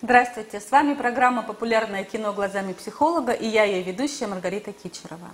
[0.00, 5.28] Здравствуйте, с вами программа «Популярное кино глазами психолога» и я, ее ведущая Маргарита Кичерова.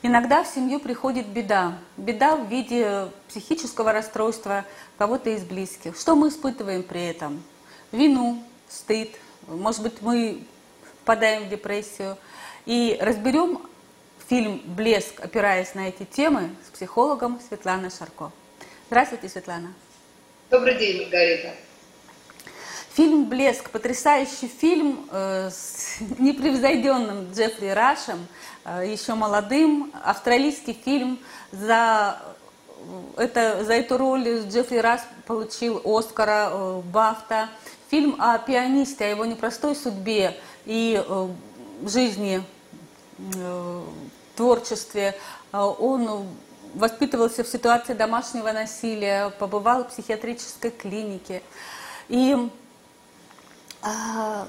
[0.00, 1.78] Иногда в семью приходит беда.
[1.98, 4.64] Беда в виде психического расстройства
[4.96, 5.98] кого-то из близких.
[5.98, 7.42] Что мы испытываем при этом?
[7.92, 9.10] Вину, стыд,
[9.46, 10.42] может быть, мы
[11.02, 12.16] впадаем в депрессию.
[12.64, 13.60] И разберем
[14.26, 18.32] фильм «Блеск», опираясь на эти темы, с психологом Светланой Шарко.
[18.86, 19.74] Здравствуйте, Светлана.
[20.48, 21.52] Добрый день, Маргарита.
[22.94, 28.26] Фильм «Блеск»– потрясающий фильм э, с непревзойденным Джеффри Рашем,
[28.66, 29.90] э, еще молодым.
[30.04, 31.18] Австралийский фильм.
[31.52, 32.20] За,
[33.16, 37.48] э, это, за эту роль Джеффри Раш получил Оскара, Бафта.
[37.90, 41.02] Фильм о пианисте, о его непростой судьбе и
[41.86, 42.42] жизни,
[44.36, 45.14] творчестве.
[45.52, 46.26] Он
[46.74, 51.42] воспитывался в ситуации домашнего насилия, побывал в психиатрической клинике.
[52.08, 52.34] И
[53.82, 54.46] а,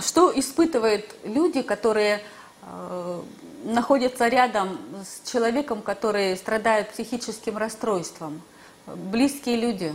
[0.00, 2.22] что испытывают люди, которые
[2.62, 3.22] а,
[3.64, 8.42] находятся рядом с человеком, который страдает психическим расстройством?
[8.86, 9.92] Близкие люди,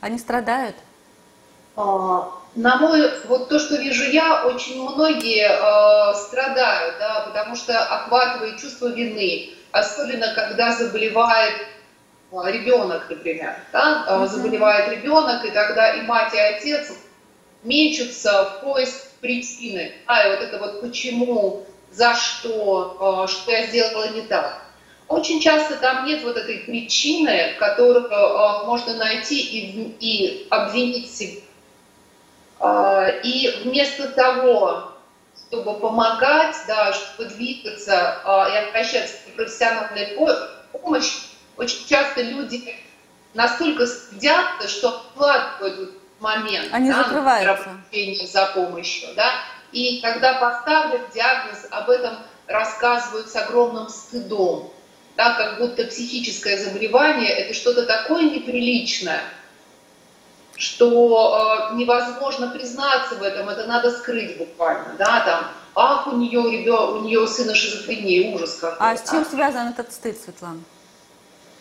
[0.00, 0.76] они страдают?
[1.76, 7.78] А, на мой, вот то, что вижу я, очень многие э, страдают, да, потому что
[7.78, 11.54] охватывает чувство вины, особенно когда заболевает
[12.32, 14.26] ребенок, например, да, mm-hmm.
[14.26, 16.92] заболевает ребенок, и тогда и мать, и отец
[17.62, 19.92] мечутся в поиск причины.
[20.06, 24.62] А, вот это вот почему, за что, э, что я сделала не так.
[25.08, 31.40] Очень часто там нет вот этой причины, которую э, можно найти и, и обвинить себя.
[32.60, 34.92] Э, и вместо того,
[35.48, 38.20] чтобы помогать, да, чтобы двигаться
[38.52, 40.18] и обращаться к профессиональной
[40.72, 41.20] помощи,
[41.56, 42.74] очень часто люди
[43.32, 47.80] настолько стыдятся, что откладывают момент Они да, закрываются.
[48.26, 49.08] за помощью.
[49.14, 49.32] Да?
[49.72, 54.70] И когда поставлен диагноз, об этом рассказывают с огромным стыдом.
[55.16, 59.20] Да, как будто психическое заболевание– это что-то такое неприличное,
[60.56, 64.94] что э, невозможно признаться в этом, это надо скрыть буквально.
[64.96, 68.78] Да, там, ах, у нее, ребен, у нее сына шизофрения, ужас какой.
[68.78, 70.60] А с чем связан этот стыд, Светлана?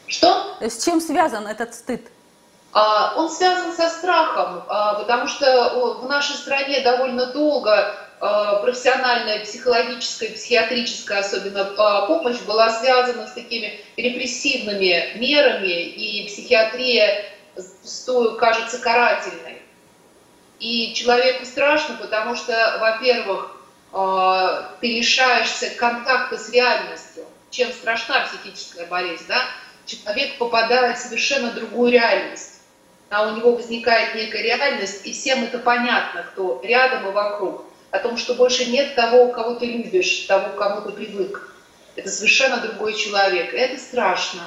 [0.05, 0.55] Что?
[0.61, 2.11] С чем связан этот стыд?
[2.79, 9.39] А, он связан со страхом, а, потому что в нашей стране довольно долго а, профессиональная,
[9.39, 11.65] психологическая, психиатрическая особенно
[12.05, 19.59] помощь была связана с такими репрессивными мерами, и психиатрия зачастую кажется карательной.
[20.59, 23.57] И человеку страшно, потому что, во-первых,
[24.81, 27.25] ты лишаешься контакта с реальностью.
[27.49, 29.41] Чем страшна психическая болезнь, да?
[29.87, 32.56] Человек попадает в совершенно другую реальность
[33.09, 37.99] а у него возникает некая реальность, и всем это понятно, кто рядом и вокруг, о
[37.99, 41.55] том, что больше нет того, кого ты любишь, того, к кому ты привык.
[41.95, 43.53] Это совершенно другой человек.
[43.53, 44.41] И это страшно.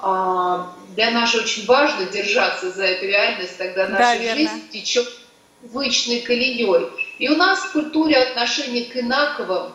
[0.00, 5.08] А, для нас очень важно держаться за эту реальность, тогда наша да, жизнь течет
[5.62, 6.88] вычной колеей.
[7.18, 9.72] И у нас в культуре отношение к инаковым,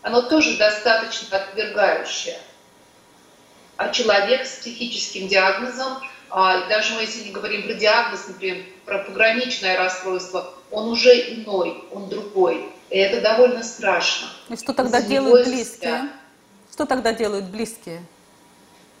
[0.00, 2.38] оно тоже достаточно отвергающее.
[3.76, 5.98] А человек с психическим диагнозом–
[6.30, 11.84] а даже мы, если не говорим про диагноз, например, про пограничное расстройство, он уже иной,
[11.92, 12.68] он другой.
[12.90, 14.28] И это довольно страшно.
[14.48, 16.08] И что тогда делают близкие?
[16.72, 18.02] Что тогда делают близкие?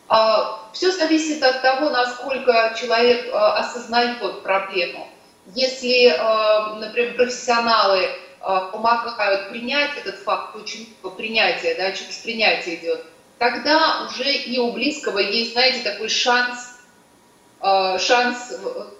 [0.08, 5.08] А, все зависит от того, насколько человек а, осознает проблему.
[5.54, 8.08] Если, а, например, профессионалы
[8.40, 13.04] а, помогают принять этот факт, очень много принятия, да, через принятие идет,
[13.38, 16.77] тогда уже и у близкого есть, знаете, такой шанс
[17.60, 18.52] шанс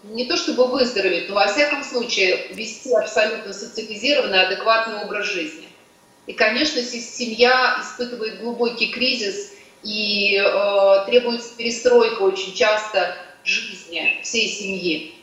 [0.02, 5.68] не то чтобы выздороветь, но во всяком случае вести абсолютно социализированный, адекватный образ жизни.
[6.26, 9.52] И, конечно, семья испытывает глубокий кризис
[9.82, 13.14] и э, требуется перестройка очень часто
[13.44, 15.14] жизни всей семьи.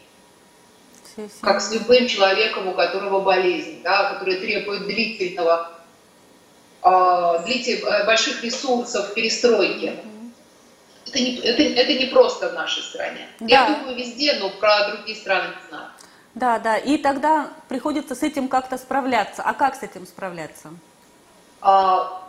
[1.41, 5.71] Как с любым человеком, у которого болезнь, да, который требует длительного,
[6.83, 9.85] э, длительных, э, больших ресурсов перестройки.
[9.85, 10.14] Mm-hmm
[11.07, 13.27] это не, это, это не просто в нашей стране.
[13.39, 13.47] Да.
[13.47, 15.89] Я думаю, везде, но про другие страны не знаю.
[16.33, 16.77] Да, да.
[16.77, 19.41] И тогда приходится с этим как-то справляться.
[19.43, 20.73] А как с этим справляться?
[21.61, 22.27] А,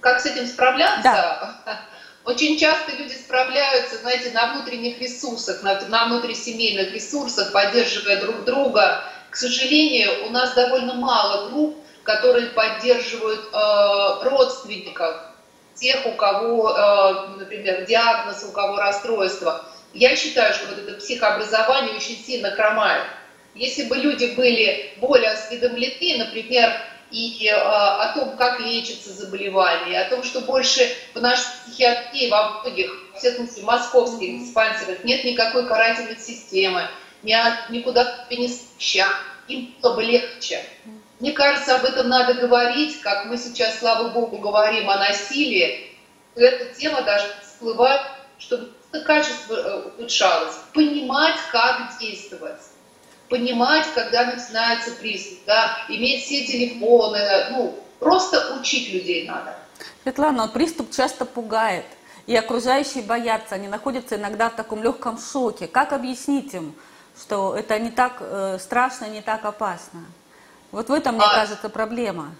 [0.00, 1.02] как с этим справляться?
[1.02, 1.60] Да.
[2.24, 9.04] Очень часто люди справляются, знаете, на внутренних ресурсах, на, на внутрисемейных ресурсах, поддерживая друг друга.
[9.30, 15.29] К сожалению, у нас довольно мало групп, которые поддерживают э, родственников
[15.74, 19.64] тех, у кого, э, например, диагноз, у кого расстройство.
[19.92, 23.04] Я считаю, что вот это психообразование очень сильно хромает.
[23.54, 26.72] Если бы люди были более осведомлены, например,
[27.10, 32.60] и э, о том, как лечатся заболевания, о том, что больше в нашей психиатрии, во
[32.60, 36.88] многих, в всяком случае, московских диспансерах нет никакой карательной системы,
[37.22, 37.34] ни,
[37.72, 39.12] никуда не стучат,
[39.48, 40.62] им было бы легче.
[41.20, 45.94] Мне кажется, об этом надо говорить, как мы сейчас, слава богу, говорим о насилии.
[46.34, 48.00] Эта тема даже всплывает,
[48.38, 48.70] чтобы
[49.04, 50.54] качество э, улучшалось.
[50.72, 52.60] Понимать, как действовать.
[53.28, 57.20] Понимать, когда начинается приступ, да, иметь все телефоны,
[57.50, 59.54] ну, просто учить людей надо.
[60.02, 61.84] Светлана, приступ часто пугает,
[62.26, 65.68] и окружающие боятся, они находятся иногда в таком легком шоке.
[65.68, 66.74] Как объяснить им,
[67.20, 70.06] что это не так э, страшно, не так опасно?
[70.72, 72.34] Вот в этом, мне а, кажется, проблема.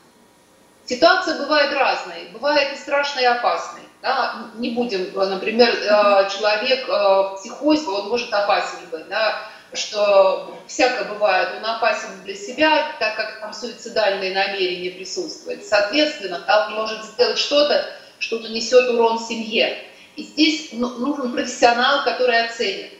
[0.86, 2.28] Ситуация бывает разной.
[2.32, 3.82] Бывает и страшной, и опасной.
[4.02, 4.50] Да?
[4.54, 9.08] Не будем, например, э, человек э, психоз, он может опасен быть.
[9.08, 9.42] Да?
[9.72, 15.64] что всякое бывает, он опасен для себя, так как там суицидальные намерения присутствуют.
[15.64, 17.86] Соответственно, он может сделать что-то,
[18.18, 19.78] что нанесет урон семье.
[20.16, 22.92] И здесь ну, нужен профессионал, который оценит.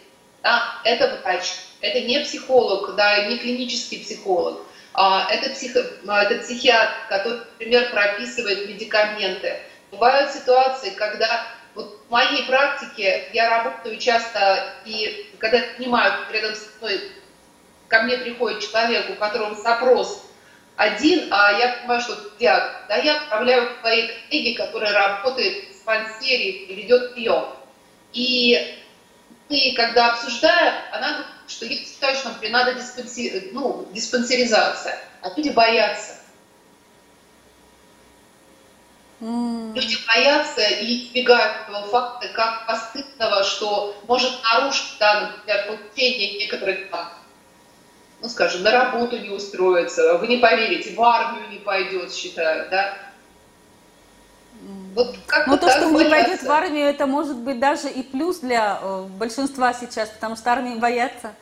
[0.43, 0.63] Да?
[0.85, 4.61] Это врач, это не психолог, да, не клинический психолог.
[5.03, 9.57] А, это, психо, а, это психиатр, который, например, прописывает медикаменты.
[9.91, 16.69] Бывают ситуации, когда вот в моей практике я работаю часто, и когда понимаю, рядом с
[16.79, 17.01] мной
[17.89, 20.23] ко мне приходит человек, у которого запрос
[20.77, 25.69] один, а я понимаю, что диагноз, да, я отправляю к своей коллеге, которая работает в
[25.73, 27.47] диспансере и ведет прием.
[28.13, 28.79] И
[29.49, 33.51] мы, когда обсуждаем, она говорит, что я считаю, что, например, надо диспансер...
[33.53, 36.17] ну, диспансеризация, а люди боятся.
[39.21, 39.75] Mm.
[39.75, 46.89] Люди боятся и избегают этого факта как постыдного, что может нарушить, да, например, получение некоторых
[46.91, 47.13] там,
[48.23, 52.97] ну, скажем, на работу не устроиться, вы не поверите, в армию не пойдет, считают, да.
[54.95, 55.15] Вот
[55.47, 56.05] ну, то, что боятся.
[56.05, 60.37] не пойдет в армию, это может быть даже и плюс для э, большинства сейчас, потому
[60.37, 61.33] что армии боятся,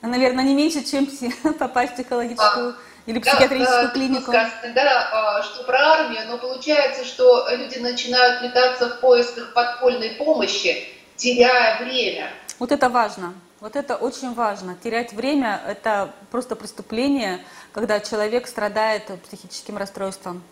[0.00, 1.08] наверное, не меньше, чем
[1.58, 2.76] попасть в психологическую
[3.06, 4.30] или психиатрическую да, клинику.
[4.30, 10.88] Сказано, да, что про армию, но получается, что люди начинают метаться в поисках подпольной помощи,
[11.16, 12.30] теряя время.
[12.58, 13.34] Вот это важно.
[13.60, 14.76] Вот это очень важно.
[14.82, 17.40] Терять время– это просто преступление,
[17.72, 20.42] когда человек страдает психическим расстройством.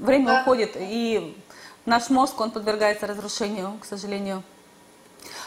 [0.00, 0.40] Время да.
[0.40, 1.36] уходит, и
[1.86, 4.42] Наш мозг, он подвергается разрушению, к сожалению.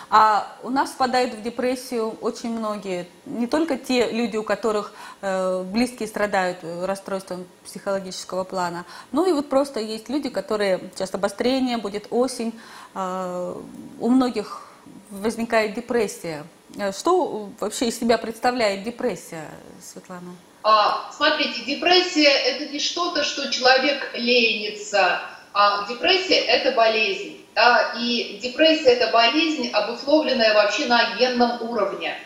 [0.09, 5.63] А у нас впадают в депрессию очень многие, не только те люди, у которых э,
[5.63, 12.07] близкие страдают расстройством психологического плана, но и вот просто есть люди, которые сейчас обострение, будет
[12.09, 12.59] осень,
[12.95, 13.55] э,
[13.99, 14.65] у многих
[15.11, 16.43] возникает депрессия.
[16.75, 19.47] Э, что вообще из себя представляет депрессия,
[19.83, 20.35] Светлана?
[20.63, 25.21] А, смотрите, депрессия это не что-то, что человек ленится,
[25.53, 27.45] а депрессия– это болезнь.
[27.55, 27.93] Да?
[27.97, 32.17] И депрессия– это болезнь, обусловленная вообще на генном уровне.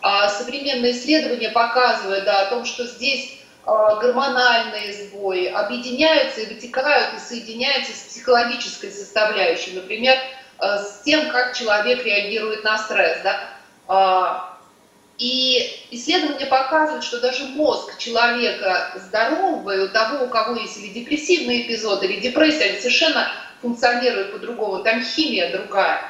[0.00, 7.14] А современные исследования показывают да, о том, что здесь а, гормональные сбои объединяются и вытекают
[7.14, 10.18] и соединяются с психологической составляющей, например,
[10.58, 13.18] а, с тем, как человек реагирует на стресс.
[13.22, 14.51] Да?
[15.18, 20.88] И исследования показывают, что даже мозг человека здорового, и у того, у кого есть или
[20.88, 26.00] депрессивный эпизод, или депрессия, они совершенно функционируют по-другому, там химия другая.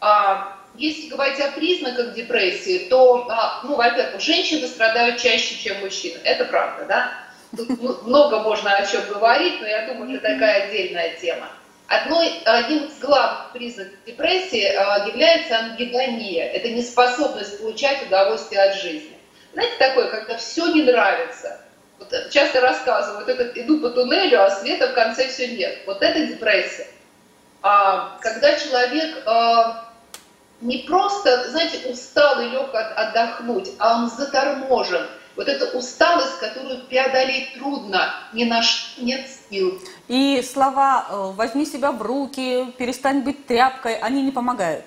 [0.00, 6.18] А, если говорить о признаках депрессии, то, а, ну, во-первых, женщины страдают чаще, чем мужчины.
[6.22, 7.12] Это правда, да?
[7.56, 11.48] Тут много можно о чем говорить, но я думаю, это такая отдельная тема.
[11.88, 16.44] Одной, одним из главных признаков депрессии а, является ангидония.
[16.52, 19.16] Это неспособность получать удовольствие от жизни.
[19.54, 21.62] Знаете, такое, когда все не нравится.
[21.98, 25.78] Вот часто рассказывают, этот, иду по туннелю, а света в конце все нет.
[25.86, 26.86] Вот это депрессия.
[27.62, 29.90] А, когда человек а,
[30.60, 37.54] не просто, знаете, устал и лег отдохнуть, а он заторможен– вот эта усталость, которую преодолеть
[37.54, 39.80] трудно, ни на что нет сил.
[40.08, 44.84] И слова э, «возьми себя в руки», «перестань быть тряпкой», они не помогают?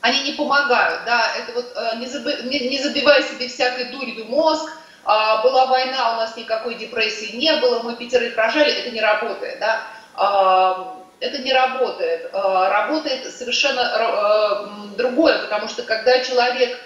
[0.00, 1.24] Они не помогают, да.
[1.38, 4.68] Это вот э, не, заби, не, не забивай себе всякой дурью мозг,
[5.04, 9.60] а, была война, у нас никакой депрессии не было, мы пятерых рожали, это не работает,
[9.60, 9.82] да.
[10.14, 12.28] А, это не работает.
[12.32, 16.76] А, работает совершенно а, другое, потому что когда человек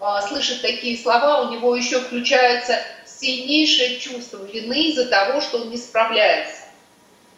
[0.00, 5.70] а, слышит такие слова, у него еще включается сильнейшее чувство вины из-за того, что он
[5.70, 6.55] не справляется.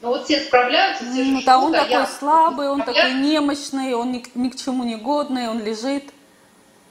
[0.00, 3.94] Но вот все справляются, все ну, да, он а такой я слабый, он такой немощный,
[3.94, 6.04] он ни, ни к чему не годный, он лежит.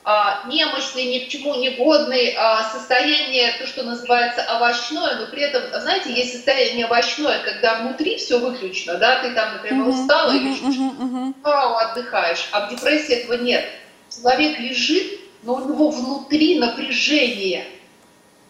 [0.10, 5.42] а, немощный, ни к чему не годный, а, состояние, то, что называется овощное, но при
[5.42, 10.32] этом, знаете, есть состояние овощное, когда внутри все выключено, да, ты там, например, uh-huh, устала
[10.32, 11.76] uh-huh, или uh-huh, uh-huh.
[11.76, 13.66] отдыхаешь, а в депрессии этого нет.
[14.10, 17.66] Человек лежит, но у него внутри напряжение,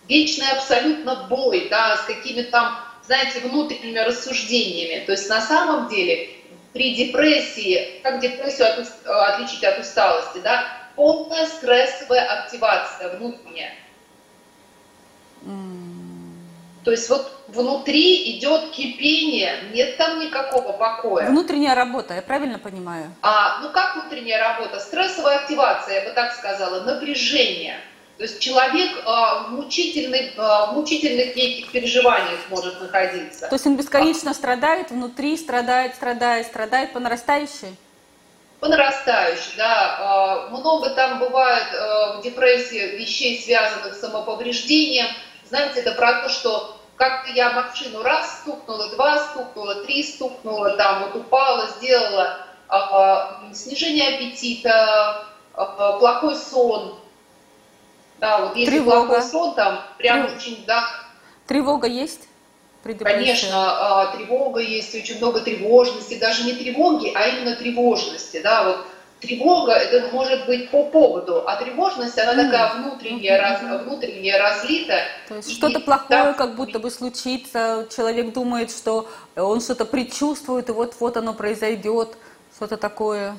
[0.07, 5.05] вечный абсолютно бой, да, с какими-то там, знаете, внутренними рассуждениями.
[5.05, 6.29] То есть на самом деле
[6.73, 13.73] при депрессии, как депрессию от, отличить от усталости, да, полная стрессовая активация внутренняя.
[16.83, 21.29] То есть вот внутри идет кипение, нет там никакого покоя.
[21.29, 23.13] Внутренняя работа, я правильно понимаю?
[23.21, 24.79] А, ну как внутренняя работа?
[24.79, 27.79] Стрессовая активация, я бы так сказала, напряжение.
[28.17, 33.47] То есть человек а, в, мучительных, а, в мучительных неких переживаниях может находиться.
[33.47, 37.75] То есть он бесконечно страдает, внутри страдает, страдает, страдает по нарастающей?
[38.59, 41.67] по нарастающей, да, а, много там бывает
[42.17, 45.05] в депрессии вещей, связанных с самоповреждением.
[45.47, 51.03] Знаете, это про то, что как-то я машину раз стукнула, два стукнула, три стукнула, там
[51.03, 52.47] вот упала, сделала
[53.53, 56.99] снижение аппетита, плохой сон.
[58.19, 59.07] Да, вот если Тревога.
[59.07, 60.37] плохой сон, там прям Трев...
[60.37, 60.87] очень, да.
[61.45, 62.27] Тревога есть?
[62.99, 68.85] Конечно, а, тревога есть, очень много тревожности, даже не тревоги, а именно тревожности, да, вот
[69.19, 74.99] тревога это может быть по поводу, а тревожность она такая внутренняя, раз, внутренняя разлита.
[75.27, 80.69] То есть что-то плохое так, как будто бы случится, человек думает, что он что-то предчувствует,
[80.69, 82.15] и вот-вот оно произойдет,
[82.55, 83.35] что-то такое.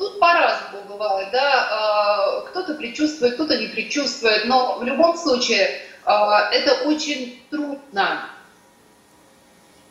[0.00, 6.48] Тут по-разному бывает, да, а, кто-то предчувствует, кто-то не предчувствует, но в любом случае а,
[6.50, 8.24] это очень трудно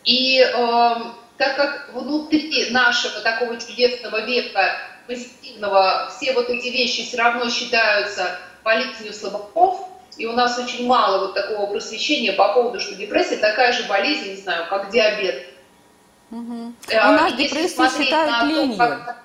[0.04, 0.96] и э,
[1.38, 8.40] так как внутри нашего такого чудесного века позитивного все вот эти вещи все равно считаются
[8.64, 9.88] болезнью слабаков,
[10.18, 14.32] и у нас очень мало вот такого просвещения по поводу, что депрессия такая же болезнь,
[14.32, 15.46] не знаю, как диабет.
[16.32, 16.74] Угу.
[17.00, 18.78] А у нас депрессию считают ленью.
[18.78, 19.19] Как,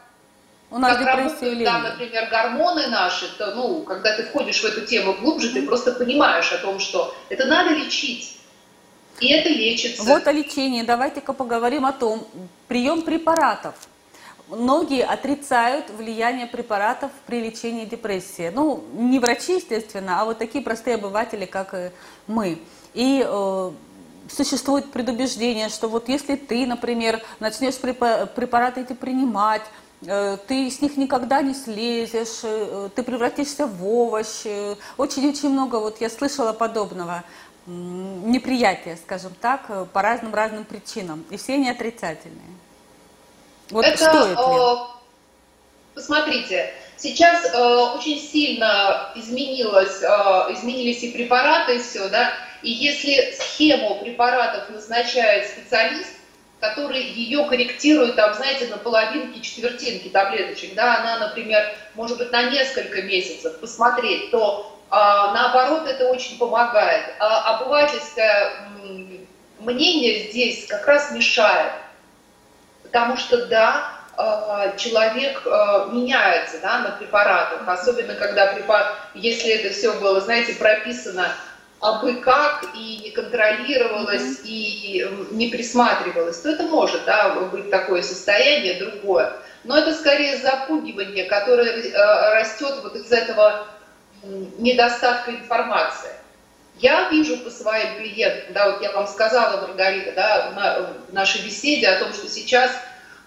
[0.70, 4.86] у нас как работают, там, например, гормоны наши, то, ну, когда ты входишь в эту
[4.86, 8.38] тему глубже, ты просто понимаешь о том, что это надо лечить.
[9.20, 10.02] И это лечится.
[10.02, 10.82] Вот о лечении.
[10.82, 12.26] Давайте-ка поговорим о том.
[12.66, 13.74] Прием препаратов.
[14.48, 18.50] Многие отрицают влияние препаратов при лечении депрессии.
[18.52, 21.90] Ну, не врачи, естественно, а вот такие простые обыватели, как и
[22.26, 22.58] мы.
[22.92, 23.70] И э,
[24.28, 29.83] существует предубеждение, что вот если ты, например, начнешь препараты эти принимать, э,
[30.46, 34.44] ты с них никогда не слезешь, э, ты превратишься в овощ.
[34.96, 37.24] Очень-очень много, вот я слышала подобного
[37.66, 42.54] неприятия, скажем так, э, по разным разным причинам, и все они отрицательные.
[43.70, 44.44] Вот Это, стоит ли?
[44.44, 44.76] Э,
[45.94, 47.58] посмотрите, сейчас э,
[47.96, 50.06] очень сильно изменилось, э,
[50.52, 52.32] изменились и препараты, и все, да,
[52.62, 56.10] и если схему препаратов назначает специалист,
[56.70, 61.62] который ее корректирует, там, знаете, на половинки, четвертинки таблеточек, да, она, например,
[61.94, 67.14] может быть, на несколько месяцев посмотреть, то а, наоборот, это очень помогает.
[67.18, 68.68] А обывательское
[69.58, 71.72] мнение здесь как раз мешает.
[72.82, 79.74] Потому что, да, а, человек а, меняется да, на препаратах, особенно когда препарат, если это
[79.74, 81.32] все было, знаете, прописано
[81.84, 88.78] абы как и не контролировалось, и не присматривалось, то это может да, быть такое состояние
[88.78, 89.34] другое.
[89.64, 91.92] Но это скорее запугивание, которое
[92.36, 93.66] растет вот из этого
[94.58, 96.10] недостатка информации.
[96.78, 101.42] Я вижу по своим клиентам, да, вот я вам сказала, Маргарита, да, на, в нашей
[101.44, 102.72] беседе о том, что сейчас,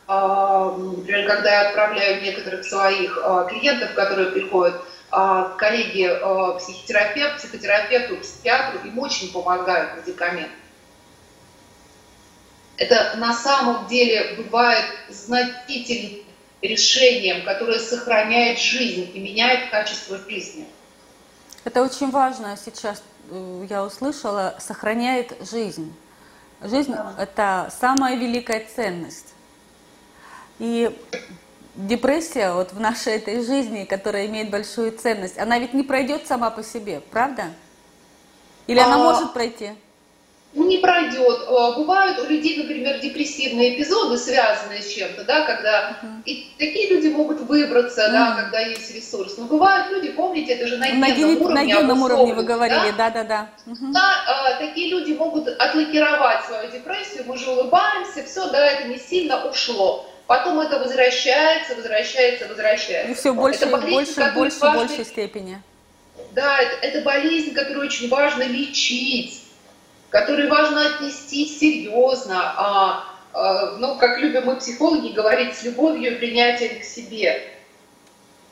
[0.08, 6.58] э, например, когда я отправляю некоторых своих э, клиентов, которые приходят э, к коллеге э,
[6.60, 10.52] психотерапевт, психотерапевту, психиатру, им очень помогают медикаменты.
[12.78, 16.24] Это на самом деле бывает значительным
[16.62, 20.68] решением, которое сохраняет жизнь и меняет качество жизни.
[21.64, 25.94] Это очень важно сейчас, э, я услышала, сохраняет жизнь.
[26.62, 29.34] Жизнь да.– это самая великая ценность.
[30.60, 30.90] И
[31.78, 36.50] депрессия вот в нашей этой жизни, которая имеет большую ценность, она ведь не пройдет сама
[36.50, 37.46] по себе, правда?
[38.68, 38.98] Или она а...
[38.98, 39.72] может пройти?
[40.54, 41.42] не пройдет.
[41.48, 46.24] Э, бывают у людей, например, депрессивные эпизоды, связанные с чем-то, да, когда uh-huh.
[46.26, 48.12] и такие люди могут выбраться, uh-huh.
[48.12, 49.38] да, когда есть ресурс.
[49.38, 51.54] Но бывают люди, помните, это же на генном уровне.
[51.54, 53.24] На генном уровне вы говорили, да, да, да.
[53.24, 53.72] да.
[53.72, 53.94] Uh-huh.
[53.94, 59.46] да такие люди могут отлакировать свою депрессию, мы же улыбаемся, все, да, это не сильно
[59.46, 60.06] ушло.
[60.28, 63.12] Потом это возвращается, возвращается, возвращается.
[63.12, 65.62] И все больше, это болезнь, больше, больше, важно, большей степени.
[66.32, 69.42] Да, это, это болезнь, которую очень важно лечить,
[70.10, 73.04] которую важно отнести серьезно, а,
[73.34, 77.42] а, ну, как любим мы психологи говорить, с любовью и принятием к себе.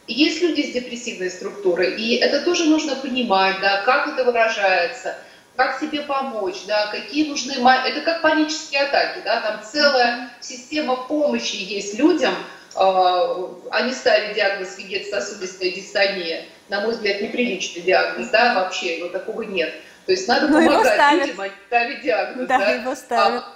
[0.07, 5.15] Есть люди с депрессивной структурой, и это тоже нужно понимать, да, как это выражается,
[5.55, 7.53] как себе помочь, да, какие нужны...
[7.53, 12.33] Это как панические атаки, да, там целая система помощи есть людям,
[12.75, 16.45] а не ставить диагноз вегетососудистая дистония.
[16.67, 19.73] На мой взгляд, неприличный диагноз, да, вообще его такого нет.
[20.05, 22.47] То есть надо Но помогать людям, а не ставить диагноз.
[22.47, 22.71] Да, да?
[22.71, 23.43] его ставят.
[23.43, 23.55] А,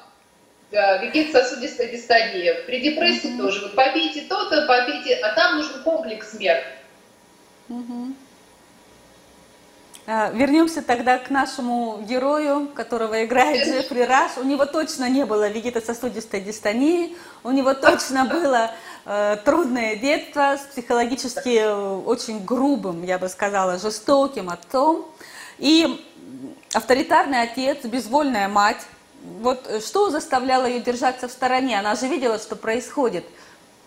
[0.72, 2.54] да, вегетососудистая дистония.
[2.66, 3.44] При депрессии угу.
[3.44, 3.62] тоже.
[3.62, 6.64] Вот попейте то-то, попейте, а там нужен комплекс мер.
[7.68, 8.14] Угу.
[10.34, 14.38] Вернемся тогда к нашему герою, которого играет Джеффри Раш.
[14.38, 18.72] У него точно не было вегетососудистой дистонии, у него точно было
[19.06, 25.06] э, трудное детство с психологически э, очень грубым, я бы сказала, жестоким отцом.
[25.60, 26.04] И
[26.74, 28.84] авторитарный отец, безвольная мать,
[29.42, 31.78] вот э, что заставляло ее держаться в стороне?
[31.78, 33.26] Она же видела, что происходит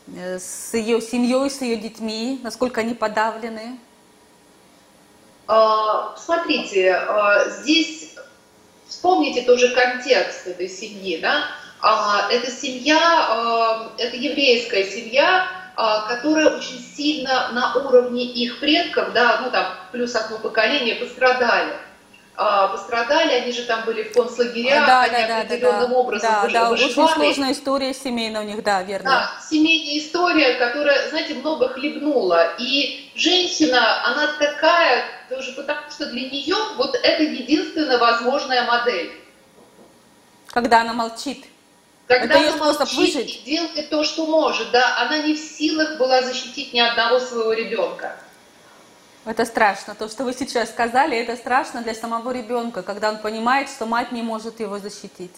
[0.06, 3.80] э, с ее семьей, с ее детьми, насколько они подавлены.
[5.46, 8.14] А, смотрите, а, здесь
[8.86, 11.44] вспомните тоже контекст этой семьи, да?
[11.80, 19.50] А, эта семья, это еврейская семья, которая очень сильно на уровне их предков, да, ну
[19.50, 21.72] там плюс одно поколение пострадали
[22.34, 26.64] пострадали, они же там были в концлагерях, да, они да, определенным да, образом да, выживали.
[26.64, 29.10] Да, очень сложная история семейная у них, да, верно.
[29.10, 32.54] Да, семейная история, которая, знаете, много хлебнула.
[32.58, 39.12] И женщина, она такая, тоже потому что для нее вот это единственная возможная модель.
[40.48, 41.44] Когда она молчит.
[42.06, 43.42] Когда это она молчит выжить.
[43.46, 47.52] и делает то, что может, да, она не в силах была защитить ни одного своего
[47.52, 48.16] ребенка.
[49.24, 49.94] Это страшно.
[49.94, 54.10] То, что вы сейчас сказали, это страшно для самого ребенка, когда он понимает, что мать
[54.10, 55.34] не может его защитить.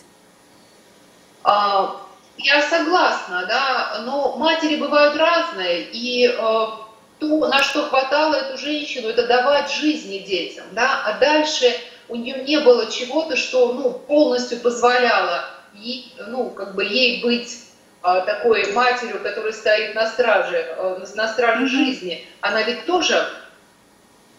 [1.42, 2.00] А,
[2.38, 9.08] я согласна, да, но матери бывают разные, и э, то, на что хватало эту женщину,
[9.08, 11.66] это давать жизни детям, да, а дальше
[12.08, 15.44] у нее не было чего-то, что ну, полностью позволяло
[15.74, 17.58] ей, ну, как бы ей быть
[18.02, 21.68] э, такой матерью, которая стоит на страже, э, на страже mm-hmm.
[21.68, 22.26] жизни.
[22.40, 23.26] Она ведь тоже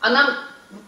[0.05, 0.37] она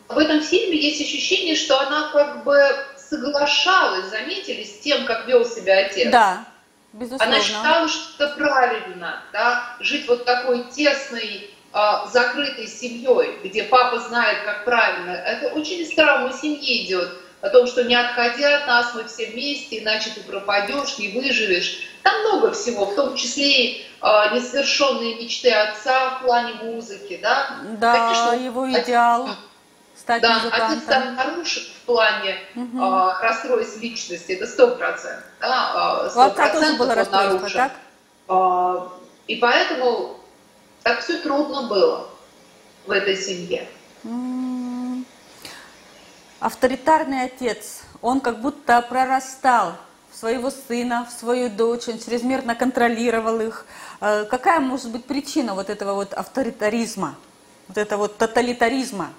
[0.09, 2.59] в этом фильме есть ощущение, что она как бы
[2.97, 6.11] соглашалась, заметили, с тем, как вел себя отец.
[6.11, 6.45] Да,
[6.93, 7.35] безусловно.
[7.35, 13.99] Она считала, что это правильно, да, жить вот такой тесной, а, закрытой семьей, где папа
[13.99, 15.11] знает, как правильно.
[15.11, 17.09] Это очень из травмы семьи идет,
[17.41, 21.79] о том, что не отходя от нас, мы все вместе, иначе ты пропадешь, не выживешь.
[22.03, 27.57] Там много всего, в том числе и э, несовершенные мечты отца в плане музыки, да?
[27.79, 29.35] Да, Конечно, его идеал отец,
[29.95, 30.71] стать да, музыкантом.
[30.71, 32.83] отец там нарушен в плане угу.
[32.83, 35.23] э, расстройств личности, это сто процентов.
[35.39, 37.71] Да, 100 У отца тоже было расстройство, так?
[39.27, 40.17] И поэтому
[40.83, 42.07] так все трудно было
[42.85, 43.67] в этой семье.
[46.39, 49.73] Авторитарный отец, он как будто прорастал
[50.11, 53.65] в своего сына, в свою дочь, он чрезмерно контролировал их.
[54.01, 57.15] Э, какая может быть причина вот этого вот авторитаризма,
[57.67, 59.13] вот этого вот тоталитаризма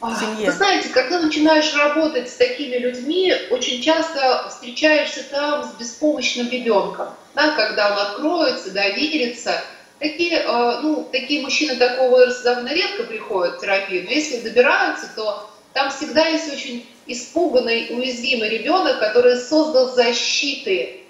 [0.00, 0.46] в семье?
[0.46, 7.08] Вы знаете, когда начинаешь работать с такими людьми, очень часто встречаешься там с беспомощным ребенком,
[7.34, 9.60] да, когда он откроется, доверится.
[9.98, 15.08] Такие, э, ну, такие мужчины такого возраста довольно редко приходят в терапию, но если добираются,
[15.16, 21.04] то там всегда есть очень испуганный, уязвимый ребенок, который создал защиты,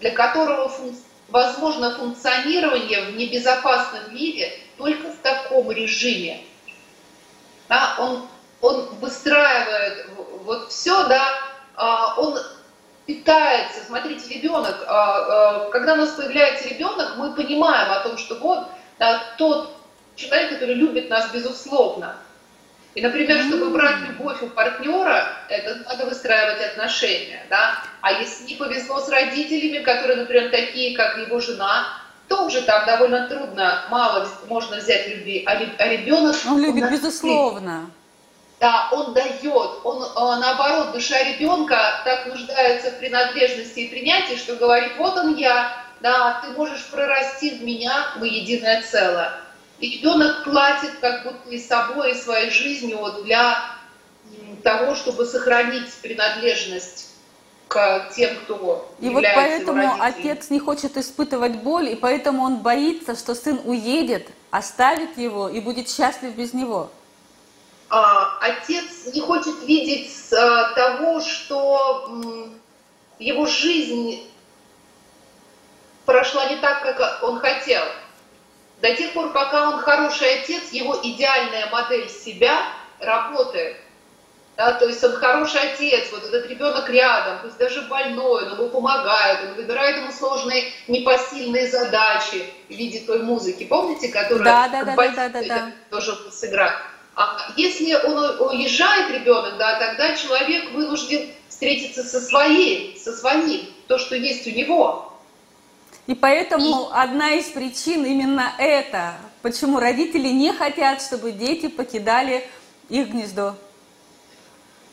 [0.00, 0.94] для которого функ...
[1.28, 6.40] возможно функционирование в небезопасном мире только в таком режиме.
[7.68, 8.28] Да, он,
[8.60, 10.06] он выстраивает
[10.44, 11.22] вот все, да,
[11.74, 12.38] а, он
[13.06, 13.84] питается.
[13.86, 18.68] Смотрите, ребенок, а, а, когда у нас появляется ребенок, мы понимаем о том, что вот
[18.98, 19.74] да, тот
[20.14, 22.16] человек, который любит нас безусловно,
[22.94, 27.82] и, например, чтобы брать любовь у партнера, это надо выстраивать отношения, да.
[28.02, 31.86] А если не повезло с родителями, которые, например, такие, как его жена,
[32.28, 36.36] тоже там довольно трудно, мало можно взять любви, а, а ребенок...
[36.46, 37.90] Он любит, он безусловно.
[38.60, 44.54] Да, он дает, он э, наоборот, душа ребенка так нуждается в принадлежности и принятии, что
[44.54, 49.32] говорит, вот он я, да, ты можешь прорасти в меня, мы единое целое.
[49.82, 53.58] И ребенок платит как будто и собой, и своей жизнью вот для
[54.62, 57.10] того, чтобы сохранить принадлежность
[57.66, 63.16] к тем, кто И вот поэтому отец не хочет испытывать боль, и поэтому он боится,
[63.16, 66.88] что сын уедет, оставит его и будет счастлив без него.
[67.88, 72.60] А, отец не хочет видеть а, того, что м,
[73.18, 74.30] его жизнь
[76.06, 77.82] прошла не так, как он хотел.
[78.82, 82.58] До тех пор, пока он хороший отец, его идеальная модель себя
[82.98, 83.76] работает.
[84.56, 88.68] Да, то есть он хороший отец, вот этот ребенок рядом, пусть даже больной, но ему
[88.68, 94.84] помогает, он выбирает ему сложные непосильные задачи в виде той музыки, помните, которая да, да,
[94.84, 95.72] да, да, да, да.
[95.88, 96.74] тоже сыграть.
[97.14, 103.98] А если он уезжает ребенок, да, тогда человек вынужден встретиться со своей, со своим, то,
[103.98, 105.11] что есть у него.
[106.06, 106.92] И поэтому и...
[106.92, 112.48] одна из причин именно это, почему родители не хотят, чтобы дети покидали
[112.88, 113.54] их гнездо.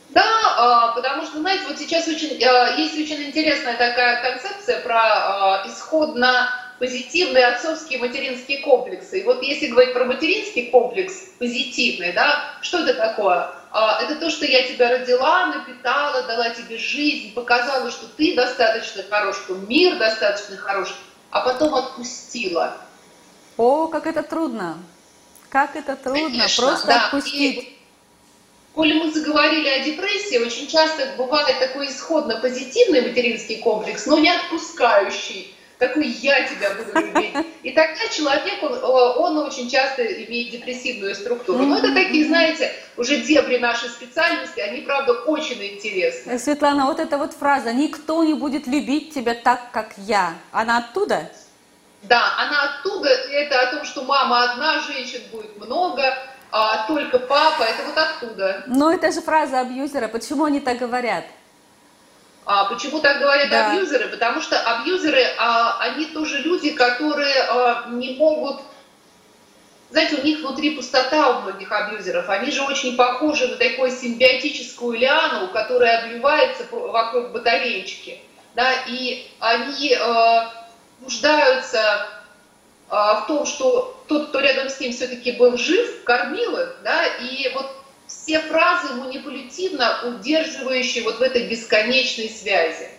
[0.10, 0.26] Да,
[0.58, 5.68] а, потому что, знаете, вот сейчас очень, а, есть очень интересная такая концепция про а,
[5.68, 9.20] исходно позитивные отцовские материнские комплексы.
[9.20, 13.52] И вот если говорить про материнский комплекс позитивный, да, что это такое?
[14.02, 19.36] Это то, что я тебя родила, напитала, дала тебе жизнь, показала, что ты достаточно хорош,
[19.36, 20.96] что мир достаточно хорош,
[21.30, 22.78] а потом отпустила.
[23.58, 24.78] О, как это трудно!
[25.50, 27.06] Как это трудно, Конечно, просто да.
[27.06, 27.58] отпустить.
[27.58, 27.80] И
[28.76, 34.30] Коли мы заговорили о депрессии, очень часто бывает такой исходно позитивный материнский комплекс, но не
[34.30, 37.34] отпускающий, такой «я тебя буду любить».
[37.64, 41.64] И тогда человек, он, он очень часто имеет депрессивную структуру.
[41.64, 46.38] Но это такие, знаете, уже дебри нашей специальности, они, правда, очень интересны.
[46.38, 51.32] Светлана, вот эта вот фраза «никто не будет любить тебя так, как я», она оттуда?
[52.04, 56.04] Да, она оттуда, это о том, что мама одна, женщин будет много,
[56.52, 58.64] а только папа, это вот оттуда.
[58.68, 61.26] Но это же фраза абьюзера, почему они так говорят?
[62.46, 63.72] А почему так говорят да.
[63.72, 64.08] абьюзеры?
[64.08, 68.62] Потому что абьюзеры, а, они тоже люди, которые а, не могут...
[69.92, 72.30] Знаете, у них внутри пустота у многих абьюзеров.
[72.30, 78.20] Они же очень похожи на такую симбиотическую лиану, которая обвивается вокруг батареечки.
[78.56, 80.42] Да, и они э,
[81.02, 82.08] нуждаются
[82.90, 87.06] а, в том, что тот, кто рядом с ним все-таки был жив, кормил их, да,
[87.06, 87.72] и вот
[88.10, 92.90] все фразы манипулятивно удерживающие вот в этой бесконечной связи.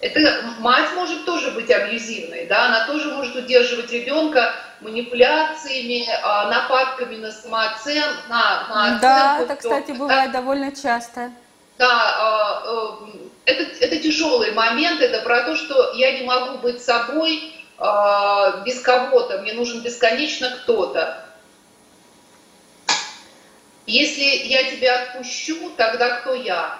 [0.00, 7.16] Это мать может тоже быть абьюзивной, да, она тоже может удерживать ребенка манипуляциями, а, нападками
[7.16, 8.98] на самооценку, на, на.
[8.98, 11.30] Да, это, кстати, бывает да, довольно часто.
[11.78, 16.82] Да, а, э, это, это тяжелый момент, это про то, что я не могу быть
[16.82, 21.31] собой, э, без кого-то, мне нужен бесконечно кто-то.
[23.92, 26.78] Если я тебя отпущу, тогда кто я?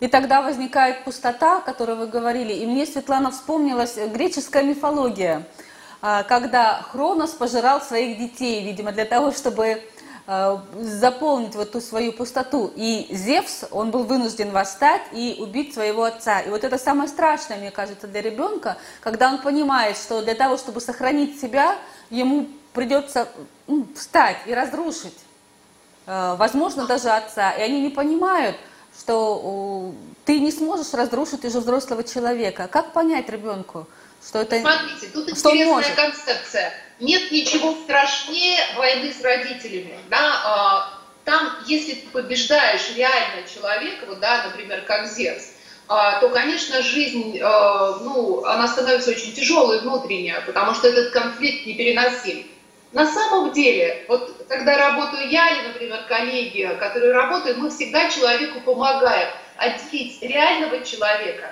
[0.00, 2.52] И тогда возникает пустота, о которой вы говорили.
[2.52, 5.46] И мне, Светлана, вспомнилась греческая мифология,
[6.02, 9.82] а, когда Хронос пожирал своих детей, видимо, для того, чтобы
[10.26, 12.72] Э, заполнить вот ту свою пустоту.
[12.74, 16.40] И Зевс, он был вынужден восстать и убить своего отца.
[16.40, 20.56] И вот это самое страшное, мне кажется, для ребенка, когда он понимает, что для того,
[20.56, 21.76] чтобы сохранить себя,
[22.08, 23.28] ему придется
[23.94, 25.18] встать и разрушить,
[26.06, 27.52] возможно, даже отца.
[27.52, 28.56] И они не понимают,
[28.98, 29.92] что
[30.24, 32.68] ты не сможешь разрушить уже взрослого человека.
[32.70, 33.86] Как понять ребенку,
[34.26, 35.94] что это Смотрите, тут что интересная может?
[35.94, 39.98] концепция нет ничего страшнее войны с родителями.
[40.08, 40.42] Да?
[40.44, 45.50] А, там, если ты побеждаешь реально человека, вот, да, например, как Зевс,
[45.88, 51.66] а, то, конечно, жизнь, а, ну, она становится очень тяжелой внутренняя, потому что этот конфликт
[51.66, 52.46] непереносим.
[52.94, 58.60] На самом деле, вот когда работаю я или, например, коллеги, которые работают, мы всегда человеку
[58.60, 61.50] помогаем отделить реального человека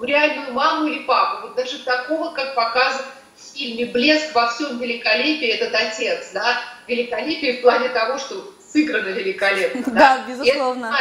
[0.00, 5.48] реальную маму или папу, вот даже такого, как показывает в фильме «Блеск» во всем великолепии
[5.48, 9.82] этот отец, да, великолепие в плане того, что сыграно великолепно.
[9.86, 10.98] Да, безусловно.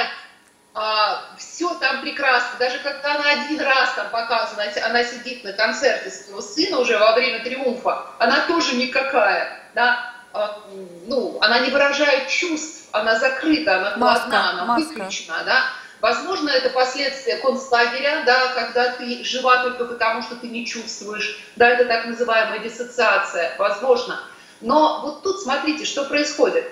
[0.78, 2.60] А, все там прекрасно.
[2.60, 7.14] Даже когда она один раз там показана, она сидит на концерте своего сына уже во
[7.14, 10.60] время триумфа, она тоже никакая, да, а,
[11.08, 14.90] ну, она не выражает чувств, она закрыта, она холодна, она маска.
[14.90, 15.64] выключена, да.
[16.02, 21.70] Возможно, это последствия концлагеря, да, когда ты жива только потому, что ты не чувствуешь, да,
[21.70, 24.20] это так называемая диссоциация, возможно.
[24.60, 26.70] Но вот тут смотрите, что происходит.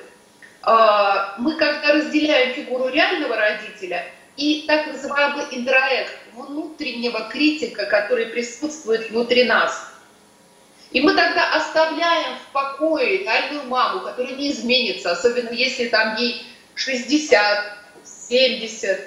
[0.65, 4.06] А, мы когда разделяем фигуру реального родителя
[4.38, 9.89] и так называемый интроект, внутреннего критика, который присутствует внутри нас.
[10.91, 16.45] И мы тогда оставляем в покое реальную маму, которая не изменится, особенно если там ей
[16.76, 17.78] 60,
[18.30, 18.99] 70,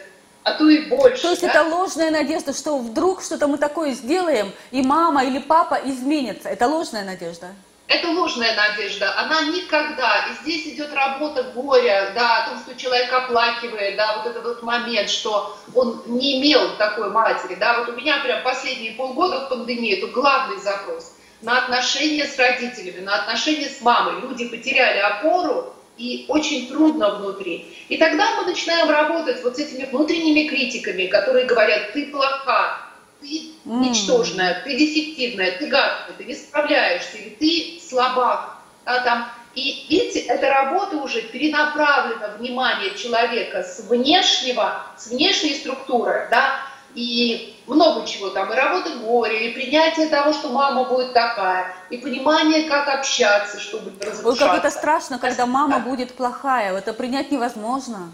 [0.42, 1.22] а то и больше.
[1.22, 1.48] То есть да?
[1.48, 6.48] это ложная надежда, что вдруг что-то мы такое сделаем, и мама или папа изменится.
[6.48, 7.54] Это ложная надежда.
[7.88, 13.12] Это ложная надежда, она никогда, и здесь идет работа горя, да, о том, что человек
[13.12, 17.92] оплакивает, да, вот этот вот момент, что он не имел такой матери, да, вот у
[17.92, 23.68] меня прям последние полгода в пандемии, это главный запрос на отношения с родителями, на отношения
[23.68, 24.20] с мамой.
[24.20, 27.74] Люди потеряли опору, и очень трудно внутри.
[27.88, 32.85] И тогда мы начинаем работать вот с этими внутренними критиками, которые говорят, ты плоха,
[33.26, 38.56] ты ничтожная, ты дефективная, ты гадкая, ты не справляешься, или ты слабак.
[38.84, 39.28] Да, там.
[39.54, 46.60] И видите, эта работа уже перенаправлена внимание человека с внешнего, с внешней структуры, да,
[46.94, 51.96] и много чего там, и работа горя, и принятие того, что мама будет такая, и
[51.96, 54.28] понимание, как общаться, чтобы не разрушаться.
[54.28, 58.12] Ой, как это страшно, когда мама будет плохая, это принять невозможно.